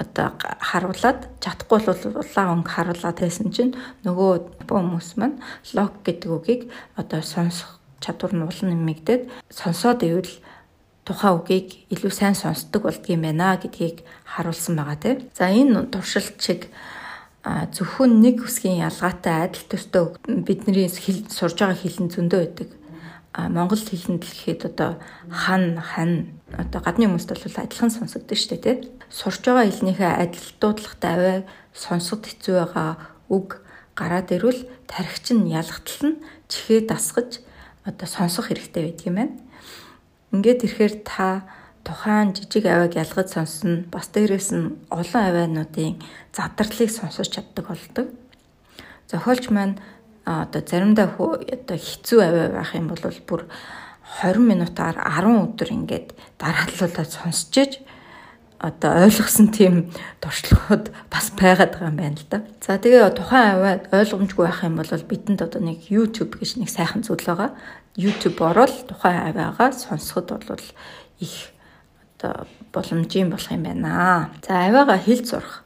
[0.00, 0.32] одоо
[0.64, 5.36] харуулад чадахгүй бол улаан өнгө харуулад байсан чинь нөгөө хүмүүс маань
[5.76, 6.62] лог гэдэг үгийг
[6.96, 10.32] одоо сонсох чадвар нь улан нэмэгдээд сонсоод ивэл
[11.10, 15.18] тухайн үгийг илүү сайн сонсдог болдгийм байна гэдгийг харуулсан байгаа тийм.
[15.34, 16.70] За энэ туршилт чиг
[17.42, 20.04] зөвхөн нэг үсгийн ялгаатай адил төстэй
[20.46, 22.70] бидний сурж байгаа хэлэн зөндөө байдаг.
[23.34, 28.62] Монгол хэлэнд л гэхэд одоо хан хан одоо гадны хүмүүст бол адилхан сонсогддог шүү дээ
[28.62, 28.78] тийм.
[29.10, 31.38] Сурж байгаа хэлнийхээ адил дуудлагатай аваа
[31.74, 32.90] сонсоход хэцүү байгаа
[33.32, 33.48] үг
[33.98, 36.20] гараад ирвэл тархич нь ялгатал нь
[36.50, 37.40] чихээ дасгаж
[37.88, 39.34] одоо сонсох хэрэгтэй байдаг юм байна.
[40.30, 41.42] Ингээд ирэхээр та
[41.82, 43.84] тухайн жижиг авиаг ялгаж сонсно.
[43.90, 45.98] Бас дээрээс нь олон авиануудын
[46.32, 48.06] задралыг сонсож чаддаг болдог.
[49.10, 49.80] Зохиолч маань
[50.24, 53.42] одоо заримдаа одоо хэцүү авиа байх юм бол бүр
[54.22, 57.72] 20 минутаар 10 өдөр ингээд дарааллуулаад сонсч иж
[58.60, 59.88] одоо ойлгосон тийм
[60.20, 62.44] туршлагууд бас байгаад байгаа юм байна л да.
[62.60, 67.00] За тэгээ тухайн аваа ойлгомжгүй байх юм бол бидэнд одоо нэг YouTube гэж нэг сайхан
[67.00, 67.56] зүйл байгаа.
[67.96, 70.64] YouTube ороод тухайн авиагаа сонсоход бол
[71.18, 71.50] их
[72.18, 74.30] одоо боломжийн болох юм байна.
[74.46, 75.64] За авиагаа хэл зурх.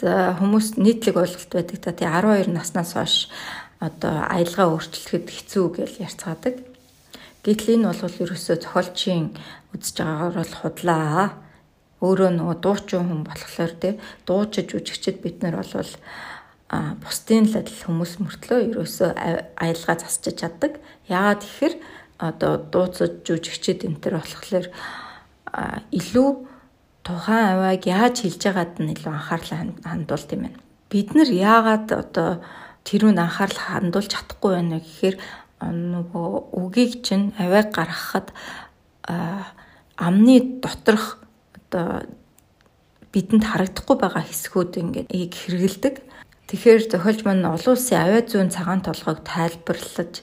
[0.00, 3.28] За хүмүүс нийтлэг ойлголт байдаг та тий 12 наснаас хойш
[3.80, 6.54] одоо аялгаа өөрчлөхөд хэцүү гэж ярьцгаадаг.
[7.44, 9.36] Гэтэл энэ бол ерөөсөө зохиолчийн
[9.76, 11.32] үзэж байгаагаар бол худлаа.
[12.00, 13.92] Өөрөө нөгөө дуучин хүн болохоор тий
[14.28, 15.90] дуучиж үжигчд бид нар бол
[16.68, 19.10] а бусдын л адил хүмүүс мөртлөө ерөөсөө
[19.54, 20.82] аялгаа засчиж чаддаг.
[21.06, 21.74] Яагаад тэгэхээр
[22.18, 24.66] одоо дууцаж жүжигчд энэ төр болохоор
[25.94, 26.28] илүү
[27.06, 29.52] тухайн авааг яаж хэлж байгаад нь илүү анхаарал
[29.86, 30.58] хандуулт юм байна.
[30.90, 32.30] Бид нар яагаад одоо
[32.82, 35.16] тэрүүн анхаарал хандуулж чадахгүй байна гэхээр
[35.62, 38.34] нөгөө үгийг чинь авааг гаргахад
[39.06, 41.22] амны доторх
[41.54, 42.02] одоо
[43.14, 45.94] бидэнд харагдахгүй байгаа хэсгүүд ингээд хэрэгэлдэг.
[46.46, 50.22] Тэгэхээр зохиолч маань олон улсын авиа зүүн цагаан толгойг тайлбарлаж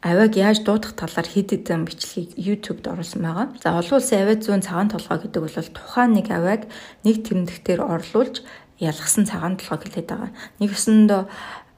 [0.00, 3.46] авиаг яаж дуудах талаар хэд хэдэн бичлэгийг YouTube-д оруулсан байгаа.
[3.60, 6.64] За олон улсын авиа зүүн цагаан толгой гэдэг бол тухайн нэг авиаг
[7.04, 8.40] нэг тэмдэгтээр орлуулж
[8.80, 10.32] ялгсан цагаан толгойг хэлээд байгаа.
[10.64, 11.22] Нэг өсөндөө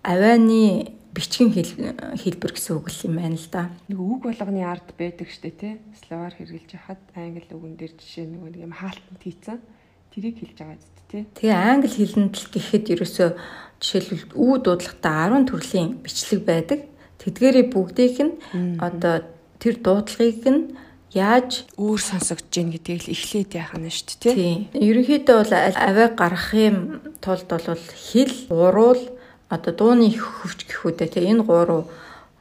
[0.07, 0.63] авианы
[1.11, 3.67] бичгийн хэлбэр гэсэн үг юм байна л да.
[3.91, 5.83] Нэг үг болгоны ард байдаг штэ тий.
[6.07, 9.59] Словаар хэрэгжилж хахад англи үгэн дээр жишээ нэг юм хаалтанд хийцэн
[10.15, 11.02] тэрийг хэлж байгаа зү.
[11.13, 13.29] Тэгээ англи хэлэнд л гэхэд ерөөсөө
[13.85, 16.81] жишээлбэл үү дуудлагатай 10 төрлийн бичлэг байдаг.
[17.21, 18.35] Тэдгээрээ бүгдийг нь
[18.81, 19.21] одоо
[19.61, 20.73] тэр дуудлагыг нь
[21.13, 24.57] яаж өөр сонсогдож гин гэдгийг л эхлээд яах нь шүү дээ тий.
[24.73, 26.77] Ерөнхийдөө бол аваа гарах юм
[27.21, 29.03] тулд бол хэл, уруул
[29.53, 31.93] одоо дууны хөвч гэхүүдээ тий энэ гурав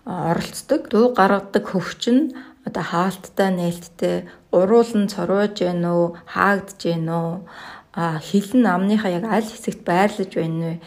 [0.08, 0.88] оролцдог.
[0.88, 2.32] Дуу гаргадаг хөвч нь
[2.64, 4.18] одоо хаалттай, нээлттэй,
[4.56, 7.36] уруул нь цорвож гэнэ үү, хаагдж гэнэ үү,
[7.96, 10.80] хилэн амныхаа яг аль хэсэгт байрлаж байна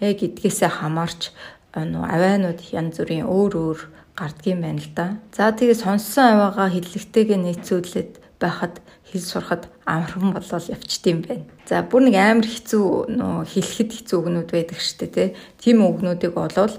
[0.00, 1.32] вэ гэдгээсээ хамаарч
[1.72, 3.78] нөө авианууд янз бүрийн өөр өөр
[4.18, 5.06] гардгийм байна л да.
[5.32, 11.44] За тэгээ сонссон авиагаа хиллэгтэйгээ нийцүүлээд байхад хэл сурахад амархан болол явчдсан байна.
[11.64, 15.28] За бүр нэг амар хэцүү нөө хэлэхэд хэцүү үгнүүд байдаг штэ тий.
[15.56, 16.76] Тийм үгнүүдийг олвол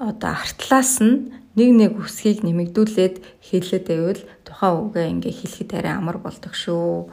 [0.00, 6.18] одоо артлаас нь нэг нэг үсгийг нэмэгдүүлээд хэлээд байвал тухайн үгээ ингээ хэлэхэд арай амар
[6.22, 7.10] болдог шүү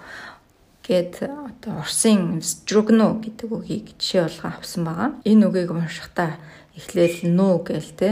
[0.86, 5.10] гэд одоо Орсын строгно гэдэг үгийг жишээ болгон авсан байгаа.
[5.26, 6.38] Энэ үгийг уншихдаа
[6.78, 8.10] эхлээл нүү гээл те.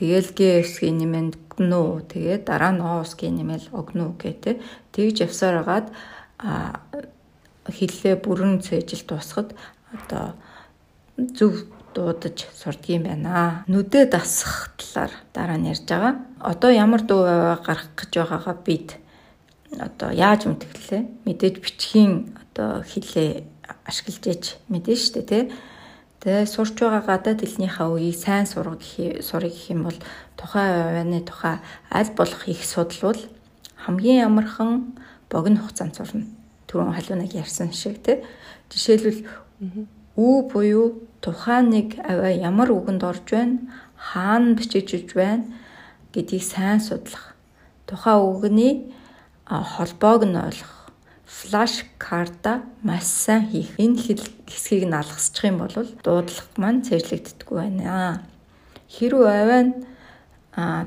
[0.00, 4.50] Тэгэл гээвсгийн нэмэнд нүү тэгээ дараа нь оосгийн нэмэл огнүү гэ те.
[4.96, 5.86] Тэгж явсаар хагаад
[7.68, 9.52] хиллээ бүрэн цээжил дуусахад
[9.92, 10.32] одоо
[11.36, 13.64] зөв дуудаж сурдгийм байна.
[13.68, 16.16] Нүдэ дасах талаар дараа нь ярьж байгаа.
[16.40, 18.96] Одоо ямар дуу гаргах гэж байгаагаа бид
[19.78, 23.44] одоо яаж мэдгэлээ мэдээж бичгийн одоо хилээ
[23.86, 25.42] ашиглаж ээж мэдэн штэ тий
[26.20, 28.84] Тэгээ сурч байгаа гадаад хэлнийхээ үеийг сайн сурах
[29.24, 29.98] сурах гэх юм бол
[30.36, 33.16] тухайн авианы тухай аль болох их судлвал
[33.80, 35.00] хамгийн амархан
[35.32, 36.28] богино хугацаанд сурна.
[36.68, 38.20] Түрүүн халуунаг ярьсан шиг тий.
[38.68, 39.24] Жишээлбэл
[40.20, 43.64] үү буюу тухайн нэг авиа ямар үгэнд орж байна,
[43.96, 45.48] хаана бичиж байна
[46.12, 47.32] гэдгийг сайн судлах.
[47.88, 48.92] Тухайн үгний
[49.50, 50.94] холбоог нь ойлгох,
[51.26, 53.74] флаш карта маш сайн хийх.
[53.78, 53.98] Энэ
[54.46, 58.22] хэсгийг нь алгасчих юм бол дуудлага маань цэжлэгддэггүй байна.
[58.94, 59.68] Хэрвээ авиан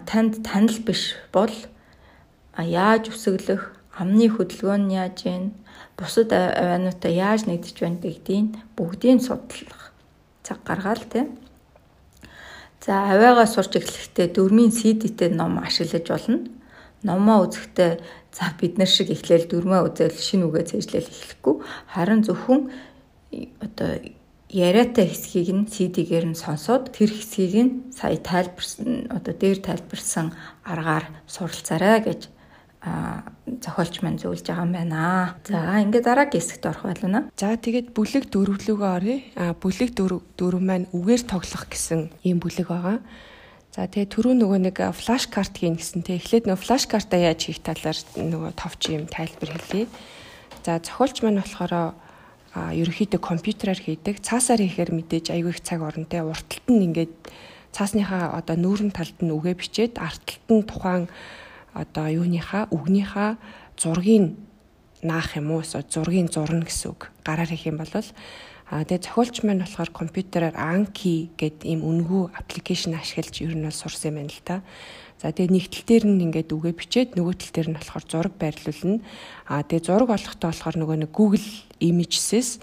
[0.07, 1.51] танд танил биш бол
[2.55, 5.51] яаж үсэглэх, амны хөдөлгөөн нь яаж вэ?
[5.99, 9.91] Бусад авиануудаа яаж нэгдэж байна гэдгийг бүгдийг судлах.
[10.43, 11.25] цаг гаргаал тий.
[12.85, 16.39] За авиагаа сурч эхлэхдээ дөрмийн CD-тэй ном ашиглаж болно.
[17.03, 17.91] Номоо үзэхдээ
[18.33, 21.55] за бид нар шиг эхлээл дөрмөө үзэл шинэ үгээ цэжлэл эхлэхгүй
[21.93, 22.61] харин зөвхөн
[23.61, 23.91] одоо
[24.49, 30.33] яриатай хэсгийг нь CD-гээр нь сонсоод тэр хэсгийг нь сая тайлбарсан одоо дээр тайлбарсан
[30.65, 32.21] аргаар суралцаарай гэж
[32.83, 35.37] зохиолч маань зөвлөж байгаа юм байна.
[35.47, 37.31] За ингээд дараагийн хэсэгт орох байлаа.
[37.39, 39.17] За тэгээд бүлэг дөрвөлөгөө оръё.
[39.39, 42.99] А бүлэг дөрв дөрв маань үгээр тоглох гэсэн ийм бүлэг байгаа.
[43.73, 47.49] За тэгээ түрүү нөгөө нэг флаш карт хийн гэсэн те эхлээд нөгөө флаш картаа яаж
[47.49, 49.89] хийх талаар нөгөө товч юм тайлбар хэлье.
[50.61, 51.97] За зохиолч маань болохоор
[52.53, 54.21] ерөнхийдөө компьютераар хийдэг.
[54.21, 56.21] Цаасаар хийхээр мэдээж аягүй их цаг орно те.
[56.21, 57.17] Урталт нь ингээд
[57.73, 61.09] цаасныхаа одоо нүүрэн талд нь үгээ бичээд артталт нь тухайн
[61.73, 63.41] одоо юуныхаа үгнийхаа
[63.73, 64.37] зургийг
[65.01, 65.65] наах юм уу?
[65.65, 67.09] Зургийг зурна гэсэн үг.
[67.25, 67.89] Гараар хийх юм бол
[68.69, 73.75] а тэгээ зохиолч маань болохоор компьютераар Anki гэдэг ийм үнгүй аппликейшн ашиглаж ер нь бол
[73.75, 74.55] сурсан юм байна л та.
[75.19, 78.33] За тэгээ нэг тал дээр нь ингээд үгээ бичээд нөгөө тал дээр нь болохоор зураг
[78.39, 78.99] байрлуулна.
[79.47, 81.47] А тэгээ зураг олохдоо болохоор нөгөө нэг Google
[81.79, 82.59] Images-с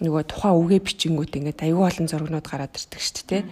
[0.00, 3.42] нөгөө тухайн үгээ бичингүүд ингээд аюул олон зургнууд гараад ирдэг шүү дээ.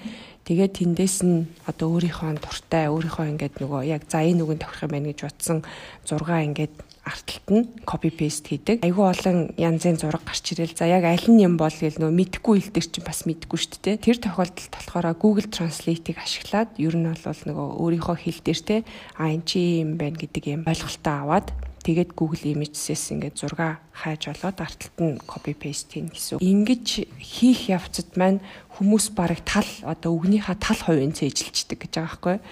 [0.49, 4.93] Тэгээд тэндээс нь одоо өөрийнхөө дуртай өөрийнхөө ингээд нөгөө яг за энэ үгэн тохирох юм
[4.97, 5.59] байна гэж утсан
[6.09, 6.73] зургаа ингээд
[7.09, 8.85] арталт нь copy paste хийдэг.
[8.85, 10.77] Айгүй олон янзын зураг гарч ирэл.
[10.77, 13.81] За яг аль нь юм бол гэл нөө мэдхгүй хэл дээр чинь бас мэдгүй шүү
[13.81, 13.97] дээ.
[14.05, 18.77] Тэр тохиолдолд болохоор Google Translate-ийг ашиглаад ер нь бол нөгөө өөрийнхөө хэл дээр те
[19.17, 21.49] а эн чи юм байна гэдэг юм ойлголтоо аваад
[21.89, 26.43] тэгээд Google Images-с ингээд зураг хайж олоод арталт нь copy paste хийн гэсэн.
[26.45, 28.45] Ингэж хийх явцад маань
[28.77, 32.45] хүмүүс бараг тал одоо үгнийхаа тал хувийн цээжилчдэг гэж байгаа байхгүй юу?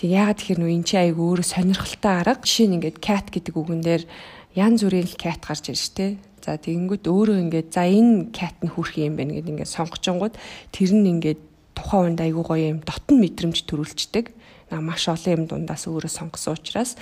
[0.00, 2.40] Тэг яагаад тэгэхээр нөө эн чи айгу өөрөө сонирхолтой арга.
[2.40, 4.08] Жишээ нь ингээд cat гэдэг үгэн дээр
[4.56, 6.16] ян зүрийн л cat гарч ирж штэ.
[6.40, 10.40] За тэгэнгүүт өөрөө ингээд за энэ cat нь хүрх юм байна гэдээ ингээд сонгочонгууд
[10.72, 11.40] тэр нь ингээд
[11.76, 14.32] тухайн үнд айгу гоё юм дотн мэдрэмж төрүүлцдэг.
[14.72, 16.96] На маш олон юм дундаас өөрөө сонгосон учраас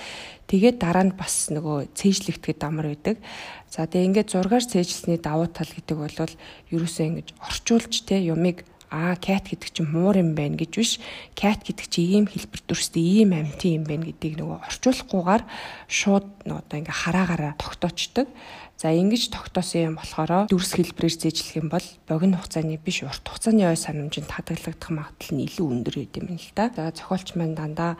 [0.51, 3.15] тэгээд дараа нь бас нөгөө цээжлэгдэхэд амар байдаг.
[3.71, 6.19] За тэгээ ингээд зургаар цээжлсэний давуу тал гэдэг бол
[6.75, 10.97] ерөөсөө ингэж орчуулж те юмыг аа cat гэдэг чинь муур юм байна гэж биш
[11.37, 15.43] cat гэдэг чинь ийм хэлбэр төрстэй ийм амьтын юм байна гэдгийг нөгөө орчуулахгүйгээр
[15.85, 18.27] шууд одоо ингээ хараагаараа тогтоочдөг.
[18.79, 23.67] За ингэж тогтоосон юм болохоор дүрс хэлбэрээр зээжлэх юм бол богино хугацааны биш урт хугацааны
[23.67, 26.71] ой санамжинд хадгалагдах магадлал нь илүү өндөр байд юм л да.
[26.71, 27.99] За зохиолч маань дандаа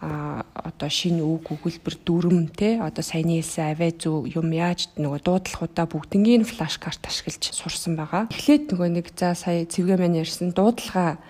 [0.00, 5.20] а одоо шинэ үг өгүүлбэр дүрм те одоо саяны хэлсэн аваа зүг юм яаж нөгөө
[5.20, 8.32] дуудлагуудаа бүгднгийн флаш карт ашиглаж сурсан байгаа.
[8.32, 11.20] Эхлээд нөгөө нэг за сая цэвгээ маань ярьсан дуудлага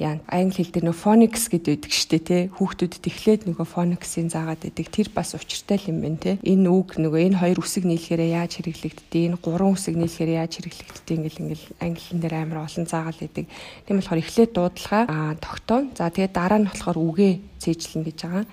[0.00, 4.64] яа англи хэл дээр нөө phonics гэдэг байдаг штэ тий хүүхдүүдэд эхлээд нөгөө phonics-ийн заагаад
[4.64, 4.86] байдаг.
[4.88, 9.20] Тэр бас учиртай юм байна тий энэ үг нөгөө энэ хоёр үсэг нийлэхээр яаж хэрэглэгддэг
[9.28, 13.46] энэ гурван үсэг нийлэхээр яаж хэрэглэгддэг ингээл ингээл англиэн дээр амар олон заагаал байдаг.
[13.84, 18.44] Тийм болохоор эхлээд дуудлага аа тогтоо за тэгээд дараа нь болохоор үгээ цээжлэн гэж байгаа.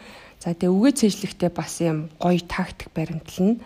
[0.43, 3.59] За тэгээд үгээ цээжлэхдээ бас юм гоё тактик баримтлал нь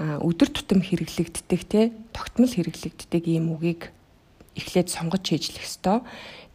[0.00, 1.92] өдөр тутам хэрэглэгддэг те.
[2.16, 3.90] Тогтмол хэрэглэгддэг ийм үгийг
[4.58, 6.02] эхлээд сонгож хийжлэх ёстой.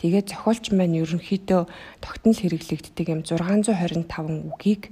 [0.03, 1.63] Тэгээд зохиолч маань ерөнхийдөө
[2.03, 4.91] тогтнол хэрэглэгддэг юм 625 үгийг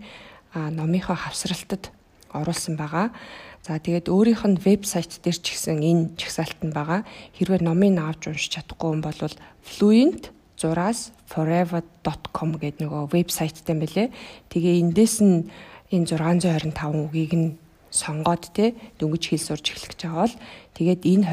[0.55, 1.91] номынхоо хавсралтад
[2.31, 3.11] оруулсан байгаа.
[3.59, 7.03] За тэгээд өөрийнх нь вебсайт дээр ч гэсэн энэ чагсаалт нь байгаа.
[7.35, 9.19] Хэрвээ номыг авч уншиж чадахгүй юм бол
[9.67, 14.07] fluent зураас forever.com гэдэг нөгөө вебсайттай юм бэлээ.
[14.47, 15.51] Тэгээ эндээс нь
[15.91, 16.71] энэ 625
[17.11, 17.47] үгийг нь
[17.91, 20.37] сонгоод те дөнгөж хэл сурч эхлэх гэж байгаа бол
[20.79, 21.25] тэгээд энэ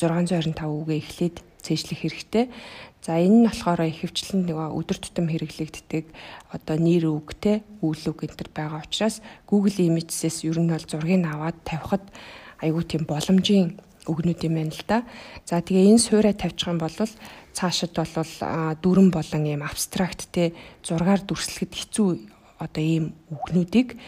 [0.00, 2.46] 625 үгээ эхлээд цээжлэх хэрэгтэй.
[3.02, 6.06] За энэ нь болохоор ихэвчлэн нэг өдөр тутам хэрэглэгддэг
[6.54, 10.86] одоо нэр үг те үйл үг энэ төр байгаа учраас Google Images-с ер нь бол
[10.86, 12.06] зургийг аваад тавихад
[12.62, 14.98] айгүй тийм боломжийн өгнүүд юм байна л да.
[15.46, 16.94] За тэгээ энэ суурай тавьчих юм бол
[17.54, 18.10] цаашид бол
[18.82, 22.08] дүрэн болон ийм абстракт те зургаар дүрслэхэд хэцүү
[22.62, 23.98] одоо ийм үгнүүдийг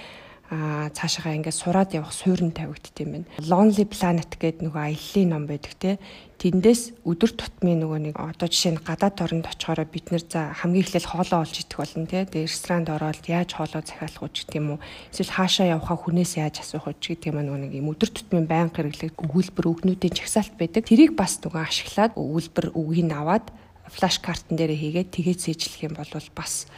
[0.48, 3.28] а цаашаа ингээд сураад явах суурин тавигдт юм байна.
[3.44, 6.00] Lonely Planet гэдэг нөгөө аяллаа ном байдаг те.
[6.38, 10.87] Тэндээс өдөр тутмын нөгөө нэг одоо жишээ нь гадаад оронд очихороо бид нэр за хамгийн
[10.87, 12.31] эхлээл хоолоо олж идэх болно те.
[12.31, 14.83] Тэгээ ресторанд ороод яаж хоолоо захиалах уу гэх юм уу.
[15.11, 18.70] Эсвэл хаашаа явхаа хүнээс яаж асуух уу гэх юм нөгөө нэг юм өдөр тутмын байнга
[18.70, 20.87] хэрэглэх өгүүлбэр өгнүүдийн жагсаалт байдаг.
[20.87, 23.51] Тэрийг бас нөгөө ашиглаад өгүүлбэр үгийг аваад
[23.90, 26.07] флаш картн дээр хийгээд тэгээд зээжлэх юм бол
[26.38, 26.70] бас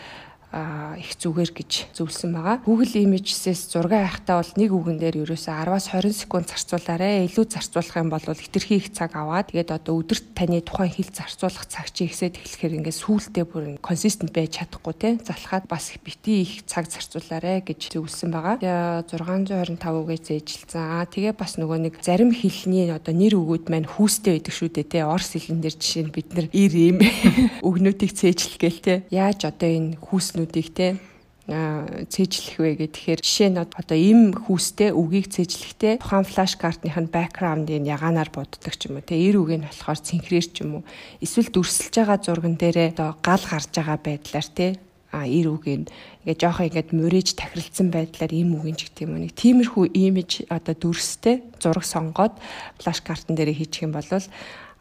[0.50, 2.58] их зүгээр гэж зөвлөсөн байгаа.
[2.66, 7.30] Google Images-с зураг авахтаа бол нэг үгэн дээр ерөөсөө 10-аас 20 секунд зарцуулаарэ.
[7.30, 11.70] Илүү зарцуулах юм бол хитрхи их цаг аваад тэгээд одоо өдөрт таны тухайн хил зарцуулах
[11.70, 16.66] цаг чи ихсээд эхлэхээр ингээд сүүлдээ бүр консистент байж чадахгүй те залхаад бас бити их
[16.66, 18.58] цаг зарцуулаарэ гэж зөвлөсөн байгаа.
[18.58, 21.06] Тэгээ 625 үгээ зээжилсэн.
[21.14, 25.06] Тэгээ бас нөгөө нэг зарим хэлний одоо нэр өгөөд маань хүүстэй байдаг шүү дээ те.
[25.06, 26.98] Орс хэлэн дээр жишээ нь бид нар ир юм
[27.68, 28.94] өгнүүдийг цээжлэх гээл те.
[29.14, 30.00] Яаж одоо энэ
[30.40, 30.96] хүүснүүдийг те
[31.50, 37.83] цээжлэх вэ гэхээр жишээ нь одоо им хүүстэй үгийг цээжлэхдээ тухайн флаш картных нь бэкграундыг
[37.90, 40.83] ягаанаар буддаг ч юм уу те эр үг нь болохоор цэнхрээр ч юм уу.
[41.18, 44.79] Эсвэл дүрсэлж байгаа зурган дээрээ одоо гал гарч байгаа байдлаар те
[45.11, 45.90] а эр үгийн
[46.22, 49.24] ингээ жоохон ингээд мөрөж тахиралцсан байдлаар ийм үгийн ч гэдэг юм уу.
[49.26, 52.38] Нэг тиймэрхүү имиж одоо дүрстэй зураг сонгоод
[52.79, 54.07] флаш картн дээр хийчих юм бол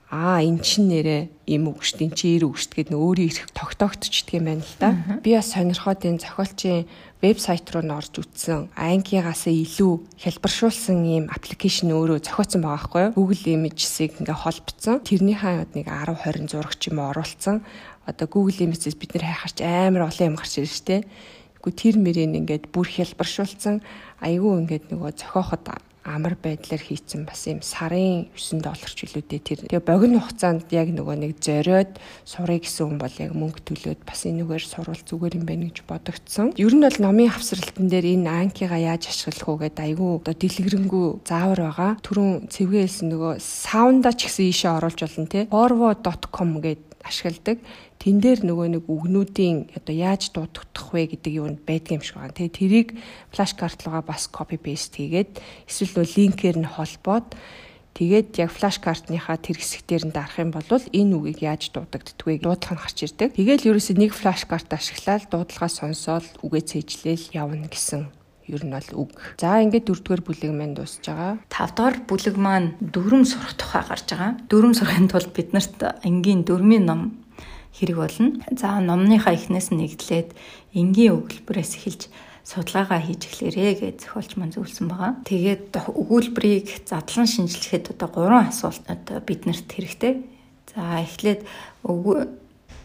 [0.10, 4.42] аа эн чин нэрээ им өгшт эн чи ир өгшт гэд нөө өөрийн ирэх тогтоогдчихдаг
[4.42, 4.90] юм байна л да.
[5.22, 6.90] Би бас сонирхоод энэ зохиолчийн
[7.22, 13.14] вебсайт руу н орж үтсэн ангигаас илүү хэлбэршүүлсэн ийм аппликейшн өөрөө зохиоцсон байгаа байхгүй юу?
[13.22, 14.98] Google Images-ийг ингээ холбоцсон.
[15.06, 17.62] Тэрнийхээ нэг 10 20 зураг ч юм уу оруулсан.
[18.10, 21.06] Одоо Google Images бид нэр хайхарч амар олон юм гарч ирж штэ.
[21.62, 23.86] Гэхдээ тэр мөрийг ингээд бүр хэлбэршүүлсэн.
[24.26, 25.70] Айгүй ингээд нөгөө зохиоход
[26.10, 29.60] амар байдлаар хийцэн бас юм сарын 9 доллар ч үлүүдээ тэр.
[29.70, 34.26] Тэгээ богино хугацаанд яг нөгөө нэг зориод сурыг гэсэн хүн бол яг мөнгө төлөөд бас
[34.26, 36.58] энэгээр сурвал зүгээр юм байна гэж бодогдсон.
[36.58, 41.06] Ер нь бол номын хавсралтан дээр энэ анкига яаж ашиглах уу гэдэг айгүй одоо дэлгэрэнгүй
[41.30, 41.92] заавар байгаа.
[42.02, 45.46] Түрүүн цэвгээлсэн нөгөө саунда ч гэсэн ийшээ оруулж болно те.
[45.54, 47.58] orvo.com гэдэг ашигладаг
[47.98, 52.38] тэн дээр нөгөө нэг үгнүүдийн одоо яаж дуудагдах вэ гэдэг юу байдаг юм шиг байна.
[52.38, 52.88] Тэгээ тэрийг
[53.34, 57.34] флаш карт руугаа бас копи пейст хийгээд эсвэл нөгөө линкээр нь холбоод
[58.00, 62.80] Тэгээд яг флаш картныхаа тэр хэсгээр нь дарах юм бол энэ үгийг яаж дуудагддгвэ дуудлага
[62.80, 63.36] нь гарч ирдэг.
[63.36, 68.19] Тэгээд ерөөсөө нэг флаш карт ашиглаад дуудлагаа сонсоод үгээ цээжлээл явна гэсэн
[68.50, 69.14] ер нь бол үг.
[69.38, 71.38] За ингээд дөрөвдүгээр бүлэг маань дуусж байгаа.
[71.54, 74.32] Тавдугаар бүлэг маань дүрм сурах тухай гарч байгаа.
[74.50, 77.02] Дүрм сурахын тулд биднэрт энгийн дүрмийн ном
[77.78, 78.42] хэрэг болно.
[78.58, 80.34] За номныхаа эхнээс нь нэгдлээд
[80.74, 82.02] энгийн өгүүлбэрээс эхэлж
[82.50, 85.22] судалгаагаа хийж эхлэрээ гэж зохиолч маань зөвлөсөн байгаа.
[85.30, 90.26] Тэгээд өгүүлбэрийг задлан шинжилэхэд одоо гурван асуулт одоо биднэрт хэрэгтэй.
[90.74, 91.46] За эхлээд
[91.86, 92.20] өгөө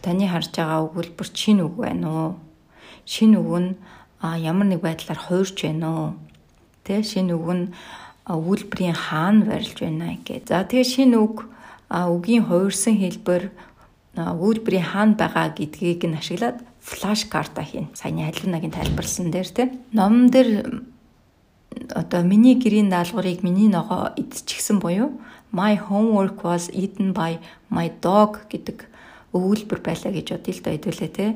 [0.05, 2.31] таны харж байгаа өгүүлбэр чинь үг байна уу?
[3.09, 3.71] Шинэ үг нь
[4.33, 6.09] ямар нэг байдлаар хуурч байна уу?
[6.81, 7.65] Тэ шинэ үг нь
[8.25, 10.49] өгүүлбэрийн хаана барилж байна гэх.
[10.49, 11.45] За тэгээ шинэ үг
[11.93, 13.53] үгийн хуурсан хэлбэр
[14.17, 17.93] үйлбэрийн хаана байгаа гэдгийг нь ашиглаад флаш карта хийн.
[17.93, 19.69] Саяны халиунагийн тайлбарлсан дээр тийм.
[19.93, 20.81] Ном дээр
[21.93, 25.13] одоо миний гэрийн даалгаврыг миний ногоо идчихсэн буюу
[25.51, 27.37] my homework was eaten by
[27.69, 28.87] my dog гэдэг
[29.35, 31.27] өгүүлбэр байлаа гэж бодъё л да хэдүүлээ те.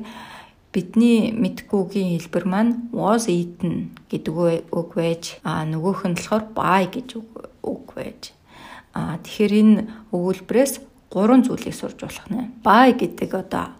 [0.70, 4.34] Бидний мэдгүйгийн хэлбэр маань was eaten гэдэг
[4.70, 7.08] үг байж а нөгөөх нь болохоор by гэж
[7.66, 8.30] үг байж.
[8.94, 9.74] А тэгэхээр энэ
[10.14, 10.74] өгүүлбэрээс
[11.10, 12.54] гурван зүйлийг сурж болох нэ.
[12.62, 13.74] Бай гэдэг одоо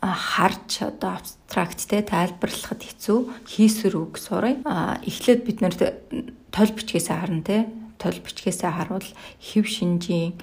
[0.00, 4.64] харж одоо абстракт те тайлбарлахад хэцүү хийсвэр үг сурыг.
[4.64, 7.68] А эхлээд бид нэр тойл бичгээсээ харна те.
[8.00, 9.08] Тойл бичгээсээ харуул
[9.40, 10.40] хэв шинжийн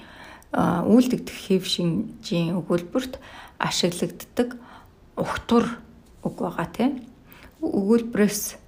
[0.54, 3.18] үйлдэгдэх хэв шинжийн өгүүлбэрт
[3.58, 4.61] ашиглагддаг
[5.16, 5.64] ухтур
[6.22, 6.84] үг байгаа те.
[7.62, 8.58] Өгүүлбэрээс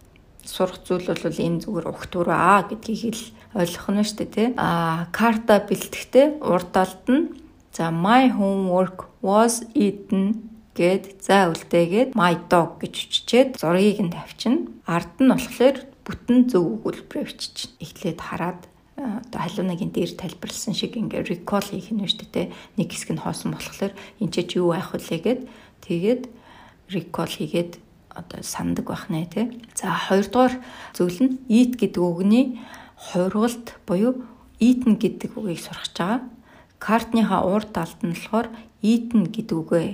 [0.45, 4.49] сурах зүйл бол энэ зүгээр ухтур аа гэдгийг л ойлгох нь шүү дээ тий.
[4.61, 7.45] А карта бэлтгэхдээ урд талд нь
[7.77, 10.47] За my homework was eaten
[10.79, 14.71] гэд за үлдээгээд my dog гэж үчичээд зургийг нь тавьчихна.
[14.87, 18.63] Ард нь болохоор бүтэн зөв өгүүлбэрээ бичиж эхлээд хараад
[18.95, 22.55] одоо халуунагийн дээр тайлбарлсан шиг ингээ recall хийх нь шүү дээ.
[22.79, 23.91] Нэг хэсэг нь хоосон болохоор
[24.23, 25.41] энэ ч юу байх вүлээ гэд
[25.87, 26.23] тэгээд
[26.91, 27.79] recall хийгээд
[28.15, 29.47] одоо сандаг байх нэ тий.
[29.75, 30.55] За хоёрдугаар
[30.97, 32.61] зүйл нь eat гэдэг үгний
[32.97, 34.23] хувиргалт буюу
[34.61, 36.21] eaten гэдэг үгийг сурах гэж байгаа.
[36.79, 38.49] Картныхаа урд талд нь болохоор
[38.83, 39.89] eaten гэдэг үгээ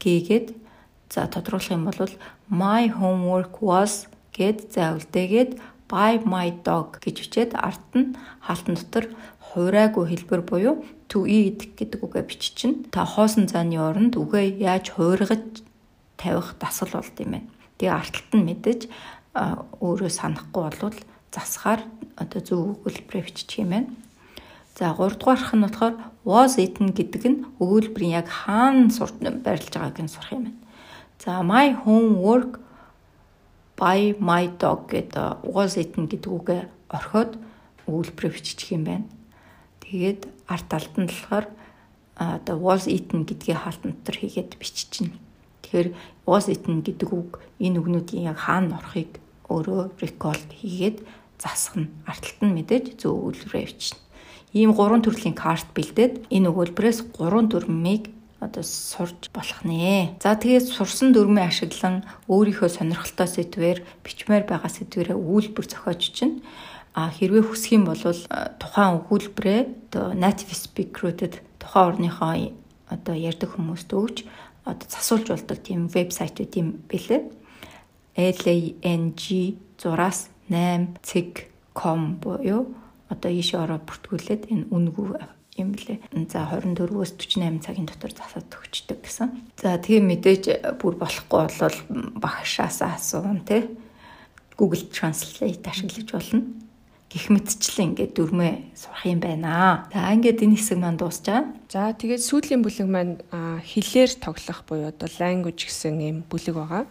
[0.00, 0.48] гээгээд
[1.12, 2.12] за тодруулах юм бол
[2.48, 9.04] my homework was гэд за үлдээгээд by my dog гэж бичээд арт нь хаалтан дотор
[9.58, 10.74] хувраагүй хэлбэр буюу
[11.10, 12.94] to eat гэдэг үгээ биччихнэ.
[12.94, 15.66] Та хоосон зааны оронд үгээ яаж хуургаж
[16.14, 17.50] тавих дасгал болд юм байна.
[17.78, 18.80] Тэгээ арталт нь мэдээж
[19.34, 20.98] өөрөө санахгүй болвол
[21.34, 21.82] засгаар
[22.16, 23.90] одоо зөв өгүүлбэрээ бичих юм байна.
[24.78, 25.94] За 3 дугаарх нь болохоор
[26.24, 30.58] was eaten гэдэг нь өгүүлбэрийн яг хаана сурч байрлаж байгааг нь сурах юм байна.
[31.18, 32.62] За my homework
[33.78, 37.38] by my dog гэдэг was eaten гэдэг үгээ орхиод
[37.86, 39.06] өгүүлбэрээ биччих юм байна.
[39.88, 41.48] Тэгээд арт талд нь болохоор
[42.20, 45.16] одоо was eaten гэдгийг хаалтан дотор хийгээд биччихнэ.
[45.64, 45.88] Тэгэхээр
[46.28, 49.16] was eaten гэдэг үг энэ үгнүүдийн яг хаана орохыг
[49.48, 51.08] өөрөө recall хийгээд
[51.40, 51.88] засахна.
[52.04, 53.96] Арталт нь мэдээж зөв үйлрээ бичнэ.
[54.52, 58.12] Ийм гурван төрлийн карт бэлдээд энэ өгүүлбэрээс гурван дүрмийг
[58.44, 60.20] одоо сурж болох нэ.
[60.20, 66.44] За тэгээд сурсан дүрмээ ашиглан өөрийнхөө сонирхолтой сэдвээр бичмээр байгаа сэдвэрээ үйлбэр зохиож чинь
[66.98, 68.02] а хэрвээ хүсэх юм бол
[68.58, 69.60] тухайн өгүүлбэрээ
[69.94, 72.34] одоо native speaker-уудад тухайн орныхоо
[72.90, 74.26] одоо ярьдаг хүмүүст өгч
[74.66, 77.22] одоо засуулж болдог тийм вебсайтууд юм бэлээ.
[78.18, 82.74] lang 6-аас 8cig.com буюу
[83.06, 85.22] одоо ийшээ ороо бүртгүүлээд энэ үнгүй
[85.62, 86.02] юм блэ.
[86.26, 89.54] За 24-өөс 48 цагийн дотор засаад өгчдөг гэсэн.
[89.54, 91.78] За тийм мэдээж бүр болохгүй бол
[92.18, 93.70] багшаасаа асуун те.
[94.58, 96.42] Google Translate ашиглаж болно.
[97.08, 99.88] Гэх мэтчлэн ингээд дөрмөө сурах юм байна.
[99.88, 101.48] За ингээд энэ хэсэг маань дуусчаа.
[101.72, 106.84] За тэгээд сүүлийн бүлэг маань хэлээр тоглох буюу одоо language гэсэн юм бүлэг байгаа.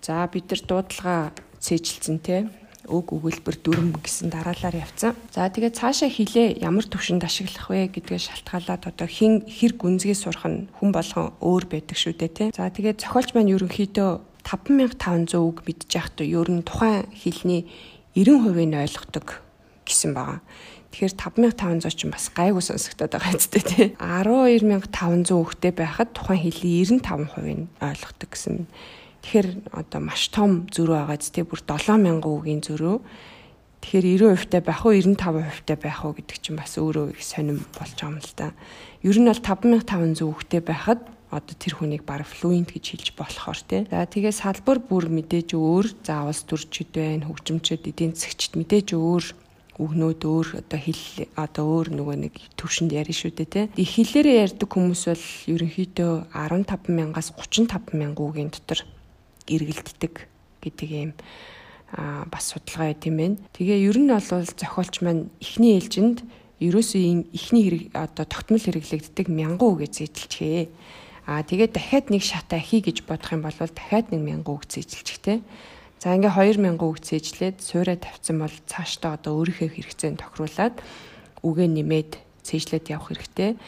[0.00, 2.48] За бид нар дуудлага цээжилсэн те
[2.88, 5.12] үг өгүүлбэр дүрм гэсэн дараалал явцсан.
[5.28, 10.48] За тэгээд цаашаа хилээ ямар төвшөнд ашиглах вэ гэдгээ шалтгаалаад одоо хин хэр гүнзгий сурах
[10.48, 12.48] нь хүн болгон өөр байдаг шүү дээ тий.
[12.56, 17.68] За тэгээд зохиолч маань ерөнхийдөө 5500 үг мэдж яхад ер нь тухайн хэлний
[18.16, 19.49] 90% нь ойлгодог
[19.90, 20.38] гэсэн байгаа.
[20.94, 23.86] Тэгэхээр 5500 ч бас гайгүй сонсогдоод байгаа зү тий.
[23.98, 28.70] 12500 үгтэй байхад тухайн хэлний 95% нь ойлгодог гэсэн
[29.20, 32.96] Тэгэхээр одоо маш том зөрүү байгаа зү бүр 7000 үгийн зөрүү.
[33.84, 37.64] Тэгэхээр 90% таа байх уу 95% таа байх уу гэдэг чинь бас өөрөө их сонирм
[37.76, 38.48] болж байгаа юм л да.
[39.04, 43.84] Ер нь бол 5500 үгтэй байхад одоо тэр хүнийг баг флуент гэж хэлж болохоор тий.
[43.92, 49.24] За тэгээ салбар бүр мэдээж өөр заавал төрчд байна, хөгжимчд, эдийн засгчд мэдээж өөр
[49.80, 51.04] үгнүүд өөр одоо хэл
[51.40, 53.64] одоо өөр нөгөө нэг төвшөнд ярина шүү дээ тий.
[53.80, 55.26] Их хэлээрээ ярьдаг хүмүүс бол
[55.56, 58.80] ерөнхийдөө 15000-аас 35000 үгийн дотор
[59.48, 60.14] эргэлддэг
[60.60, 61.12] гэдэг ийм
[61.90, 63.36] а бас судалгаа байт юм байна.
[63.56, 66.22] Тэгээ ер нь бол зохиолч маань эхний ээлжинд
[66.60, 70.68] ерөөсөө ийм эхний хэрэг одоо тогтмол хэрэглэгддэг мянган үг зэжилчээ.
[71.26, 75.18] А тэгээд дахиад нэг шатаа хий гэж бодох юм бол дахиад нэг мянган үг зэжилчих
[75.18, 75.42] те.
[76.00, 80.80] За ингээ 2000 үг зэжлээд суурэ тавьсан бол цаашдаа одоо өөрийнхөө хэрэгцээнд тохируулаад
[81.44, 83.60] үгээ нэмээд цэжлээд явах хэрэгтэй.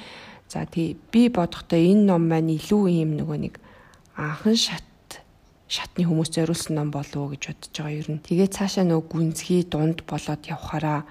[0.49, 3.55] За тий би бодохдоо энэ ном маань илүү ийм нөгөө нэг
[4.17, 4.89] анхан шат
[5.69, 8.25] шатны хүмүүс зориулсан ном болов уу гэж бодож байгаа нь.
[8.25, 11.05] Тэгээ цаашаа нөгөө гүнзгий дунд болоод явхаараа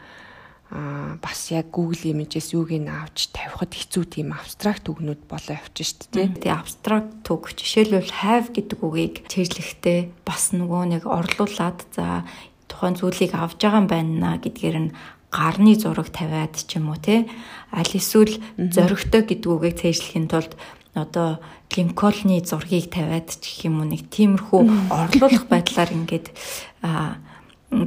[0.72, 6.00] а бас яг Google Images юуг нь авч тавихад хэцүү тийм абстракт үгнүүд болоо явчих
[6.00, 6.48] шүү дээ.
[6.48, 12.24] Тэгээ абстракт үг жишээлбэл have гэдэг үгийг чэжлэхдээ бас нөгөө нэг орлуулад за
[12.72, 14.96] тухайн зүйлийг авж байгаа юм байна гэдгээр нь
[15.28, 17.28] гарны зураг тавиад ч юм уу те
[17.76, 20.56] аль эсвэл зоригтой гэдэг үгийг цээжлэхийн тулд
[20.96, 26.32] одоо Линкольны зургийг тавиад ч гэх юм уу нэг тиймэрхүү орлуулах байдлаар ингээд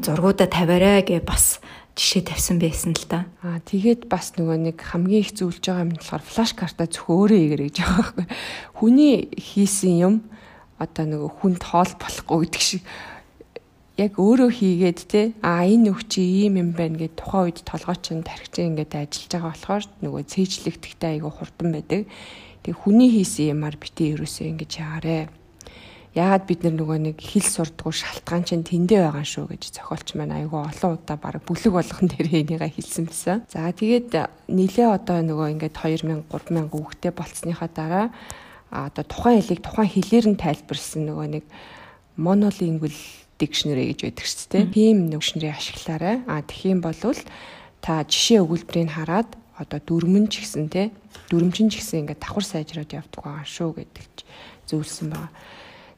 [0.04, 1.60] зургуудаа тавиарай гэ бас
[1.94, 3.30] жишээ тавьсан байсан л да.
[3.42, 7.40] Аа тэгээд бас нөгөө нэг хамгийн их зөвлөж байгаа юм болохоор флаш карта зөвхөн өөрөө
[7.46, 8.26] игэр гэж байгаа байхгүй.
[8.74, 10.14] Хүний хийсэн юм
[10.82, 12.82] одоо нөгөө хүнд хоол болохгүй гэдэг шиг
[13.94, 18.26] яг өөрөө хийгээд те а энэ чи ийм юм байна гэд тухайн үед толгой чинь
[18.26, 22.10] тархич ингээд ажиллаж байгаа болохоор нөгөө цээжлэгдэхтэй айгу хурдан байдаг.
[22.66, 25.30] Тэг хүний хийсэн юмар битээ ерөөсөө ингэж яарэ.
[26.14, 30.62] Яагаад бид нөгөө нэг хэл сурдгуу шалтгаан чинь тэндээ байгаа шүү гэж зохиолч маань айгүй
[30.62, 33.42] олон удаа баг бүлэг болгон дээр энийгээ хэлсэн байсан.
[33.50, 34.14] За тэгээд
[34.46, 38.06] нилээ одоо нөгөө ингээд 2000 3000 үгтэй болцсныхаа дараа
[38.70, 41.44] одоо тухайн хэлийг тухайн хэлээр нь тайлбарлсан нөгөө нэг
[42.14, 42.94] monolingual
[43.38, 44.70] dictionary гэж байдаг шүү дээ.
[44.70, 46.22] Тийм дикшнэри ашиглаарай.
[46.30, 47.18] А тэгхийн болвол
[47.82, 50.94] та жишээ өгүүлбэрийг хараад одоо дөрмөн ч гэсэн те
[51.30, 54.10] дөрмчин ч гэсэн ингээд давхар сайжраад явдаг байгаа шүү гэдэг
[54.70, 55.30] зөвлөсөн байгаа.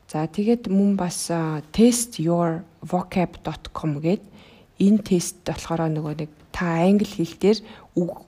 [0.06, 1.34] За тэгээд мөн бас
[1.74, 4.22] testyourvocab.com гээд
[4.78, 7.58] энэ тест болохоор нөгөө нэг та англи хэл дээр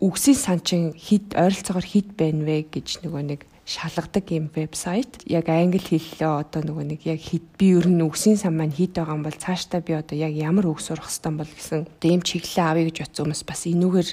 [0.03, 5.22] үгсийн сан чин хэд ойролцоогоор хэд байна вэ гэж нөгөө нэг шалгадаг юм вебсайт.
[5.31, 8.99] Яг англи хэллээ одоо нөгөө нэг яг хэд би ер нь үгсийн сан маань хэд
[8.99, 12.64] байгаа юм бол цаашдаа би одоо яг ямар үг сурах хэвтан бол гэсэн ийм чиглэлээ
[12.64, 14.11] авъя гэж бодсон хүмүүс бас энүүгээр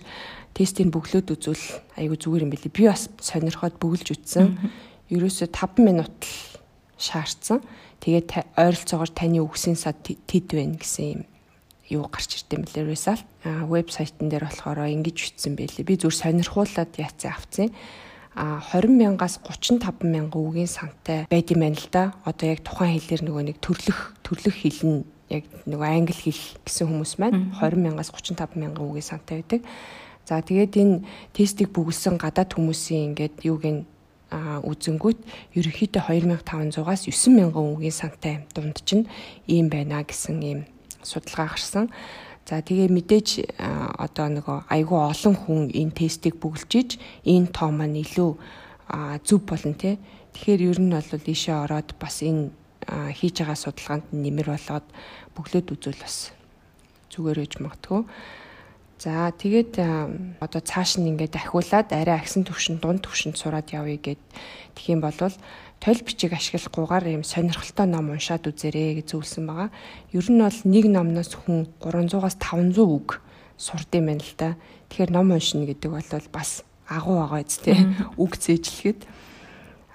[0.53, 2.69] тестийг бөглөөд үзвэл айгүй зүгээр юм билий.
[2.69, 4.59] Би бас сонирхоод бөглөж үтсэн.
[5.09, 6.54] Ерөөсө 5 минут л
[6.97, 7.61] шаардсан.
[7.99, 11.21] Тэгээд ойролцоогоор таны үгсийн сад тэд байна гэсэн юм
[11.89, 13.23] юу гарч ирд юм бэлээ result.
[13.45, 15.85] А вебсайтн дээр болохоор ингэж бичсэн байлээ.
[15.85, 17.69] Би зүр сонирхуулаад яатсан авцсан.
[18.35, 22.13] А 20 мянгаас 35 мянган үгийн сантай байд юм байна л да.
[22.25, 26.89] Одоо яг тухайн хэлээр нөгөө нэг төрлөх төрлөх хэл нь яг нөгөө англи хэл гэсэн
[26.89, 29.61] хүмүүс маань 20 мянгаас 35 мянган үгийн сантай байдаг.
[30.25, 30.95] За тэгээд энэ
[31.37, 33.85] тестийг бүгэлсэн гадаад хүмүүсийн ингээд юуг нь
[34.33, 35.19] үзэнгүүт
[35.53, 36.01] ерөнхийдөө
[36.41, 39.05] 2500-аас 9000 үгийн сантай дунд чинь
[39.45, 40.59] ийм байна гэсэн ийм
[41.05, 41.93] судалгаа гарсан.
[42.45, 48.31] За тэгээ мэдээж одоо нөгөө айгүй олон хүн энэ тестийг бүгэлжиж энэ тоо маань илүү
[49.25, 49.97] зөв болно те.
[50.33, 52.53] Тэгэхээр ер нь бол ийшээ ороод бас энэ
[53.17, 54.85] хийж байгаа судалгаанд нэмэр болоод
[55.33, 56.33] бөглөөд үзвэл бас
[57.09, 58.05] зүгээр ээж магтгүй.
[58.99, 59.75] За тэгээд
[60.39, 64.21] одоо цааш нь ингээд ахиулаад арай агсан төвшин дунд төвшөнд сураад явъя гэд
[64.71, 65.19] тэгэх юм бол
[65.83, 69.69] тойл бичиг ашиглахгүйгээр ийм сонирхолтой ном уншаад үзээрэй гэж зөвлөсөн байгаа.
[70.15, 73.19] Ер нь бол нэг номноос хүн 300-аас 500 үг
[73.59, 74.55] сурд юм байна л да.
[74.89, 77.75] Тэгэхээр ном уншина гэдэг бол бас агуу байгаа үст тэ
[78.15, 78.99] үг зээжлэхэд.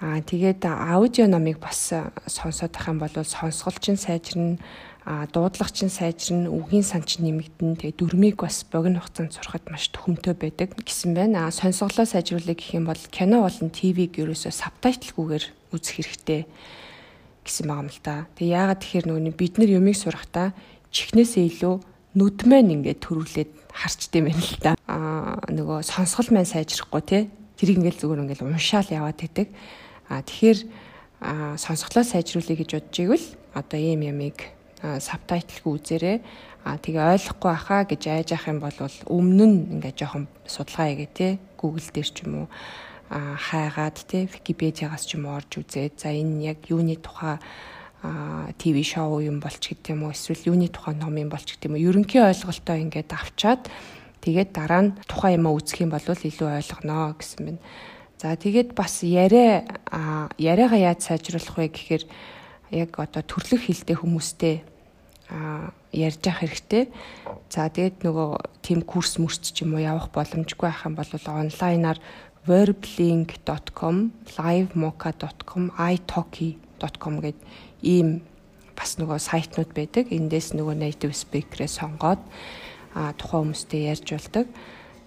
[0.01, 1.93] Аа тэгээд аудио номыг бас
[2.29, 4.61] сонсоод ах юм бол сонсголч нь сайжирна
[5.11, 7.83] а дуудлага чинь сайжирна, үгийн сан чинь нэмэгдэн.
[7.83, 11.51] Тэгээ дүрмийг бас богино хугацаанд сурахад маш төхөмтэй байдаг гэсэн байна.
[11.51, 16.47] А сонсголоо сайжруулах гэх юм бол кино болон ТV-г ерөөсөө сабтайтлгүйгээр үзэх хэрэгтэй
[17.43, 18.31] гэсэн байгаа юм л да.
[18.39, 20.55] Тэгээ яагаад тэгэхээр нөгөө бид нар юмыг сурахдаа
[20.95, 21.75] чихнээсээ илүү
[22.15, 24.73] нүд маань ингээд төрүүлээд харчдээ байна л да.
[24.87, 27.27] Аа нөгөө сонсгол маань сайжрахгүй те.
[27.59, 29.51] Тэр ингээл зүгээр ингээл уншаал яваад байдаг.
[30.07, 30.59] Аа тэгэхээр
[31.59, 33.27] сонсголоо сайжруулъя гэж бодож игэл
[33.59, 36.19] одоо ийм ямиг сабтайтлгүй үзээрэй.
[36.65, 38.77] А тэгээ ойлгохгүй ахаа гэж айж ах юм бол
[39.09, 42.49] өмнө нь ингээ жоохон судалгаа хийгээ те Google дээр ч юм уу
[43.09, 47.41] а хайгаад те Википедиагаас ч юм орж үзээд за энэ яг юуны тухай
[48.05, 51.69] а ТV шоу юм болч гэдэг юм уу эсвэл юуны тухай ном юм болч гэдэг
[51.69, 53.69] юм уу ерөнхий ойлголтоо ингээд авчаад
[54.21, 57.61] тэгээд дараа нь тухайн юм үзэх юм бол илүү ойлгоно гэсэн байна.
[58.21, 59.65] За тэгээд бас яриа
[60.37, 62.05] яриагаа яаж сайжруулах вэ гэхээр
[62.85, 64.61] яг одоо төрлөх хилтэй хүмүүстэй
[65.93, 66.91] ярьж явах хэрэгтэй.
[67.51, 68.31] За тэгээд нөгөө
[68.63, 71.99] тийм курс мөрч ч юм уу явах боломжгүй байх юм бол онлайнаар
[72.47, 73.97] verbling.com,
[74.39, 77.39] livemocha.com, italki.com гэд
[77.83, 78.23] ийм
[78.75, 80.09] бас нөгөө сайтнууд байдаг.
[80.09, 82.21] Эндээс нөгөө native speaker-ээ сонгоод
[83.21, 84.47] тухайн хүмүүстэй ярьж болдог.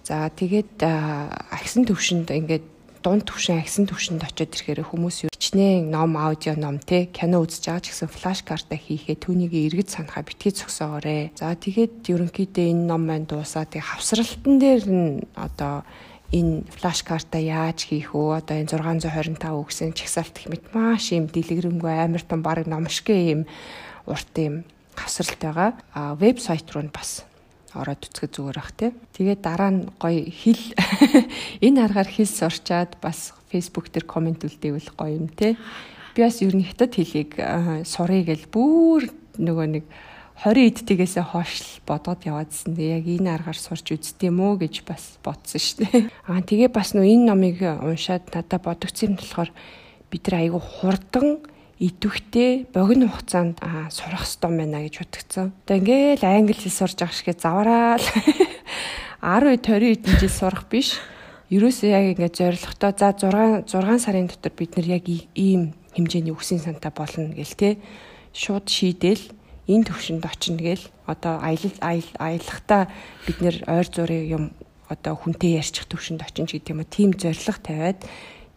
[0.04, 2.73] За тэгээд агсан төвшөнд ингээд
[3.04, 7.84] дунд төвшин агсан төвшөнд очиод ирэхээр хүмүүс хичнээн ном аудио ном те кино үзэж байгаа
[7.84, 11.28] ч гэсэн флаш карта хийхээ түүнийг эргэж санахаа битгий зогсоогоорой.
[11.36, 15.84] За тэгээд ерөнхийдөө энэ ном маань дуусаа тэг хавсралтан дээр нь одоо
[16.32, 18.40] энэ флаш карта яаж хийх вэ?
[18.40, 23.40] Одоо энэ 625 үгсэн чагсаалт гэх мэт маш юм дэлгэрэнгүй амар том баг номшгүй юм
[24.08, 24.64] урт юм
[24.96, 25.76] хавсралт байгаа.
[25.92, 27.28] А вебсайт руу нь бас
[27.74, 28.90] ороод үцгэд зүгээр бах тий.
[29.18, 30.62] Тэгээд дараа нь гоё хэл
[31.66, 35.58] энэ аргаар хэл сурчаад бас фейсбુક дээр комент үлдээвэл гоё юм тий.
[36.14, 37.38] Би бас ер нь хятад хэлийг
[37.82, 39.84] сурыг гэл бүр нөгөө нэг
[40.34, 42.74] 20 эдтгээсээ хойш бодоод яваадсэн.
[42.74, 46.02] Яг энэ аргаар сурч үзтiim үү гэж бас бодсон шүү дээ.
[46.30, 49.50] Аа тэгээ бас нөө энэ номыг уншаад надад бодогдсон юм болохоор
[50.10, 51.28] бид нар айгүй хурдан
[51.78, 53.58] идэвхтэй богино хугацаанд
[53.90, 55.52] сурах хэрэгтэй байна гэж бодгцсан.
[55.66, 58.04] Одоо ингээл англи хэл сурж байгаа шигээ завраал
[59.22, 61.00] 10 20 хэдэн жил сурах биш.
[61.50, 66.62] Ерөөсөө яг ингээд зоригтой за 6 6 сарын дотор бид нар яг ийм хэмжээний үгсийн
[66.62, 67.78] санта болно гэл те.
[68.30, 69.22] Шууд шийдэл
[69.66, 71.78] энэ төвшөнд очино гэл одоо аялал
[72.18, 72.88] аялахтаа
[73.26, 74.44] бид нэр ойр зургийн юм
[74.88, 77.98] одоо хүнтэй ярьчих төвшөнд очиж гэдэг юм а тийм зориг тавиад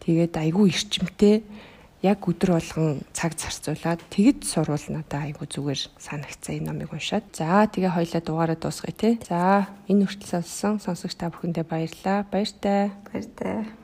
[0.04, 1.44] тэгээд айгүй эрчимтэй
[2.02, 7.26] яг өдөр болгон цаг зарцуулаад тэгэд сурвал надаа айгу зүгээр санагцсан энэ номыг уншаад.
[7.34, 9.10] За тэгээ хоёлаа дугаараа дуусгая те.
[9.26, 12.26] За энэ хүртэл сонссон сонсогч та бүхэндээ баярлалаа.
[12.30, 12.94] Баяртай.
[13.10, 13.77] Баяртай.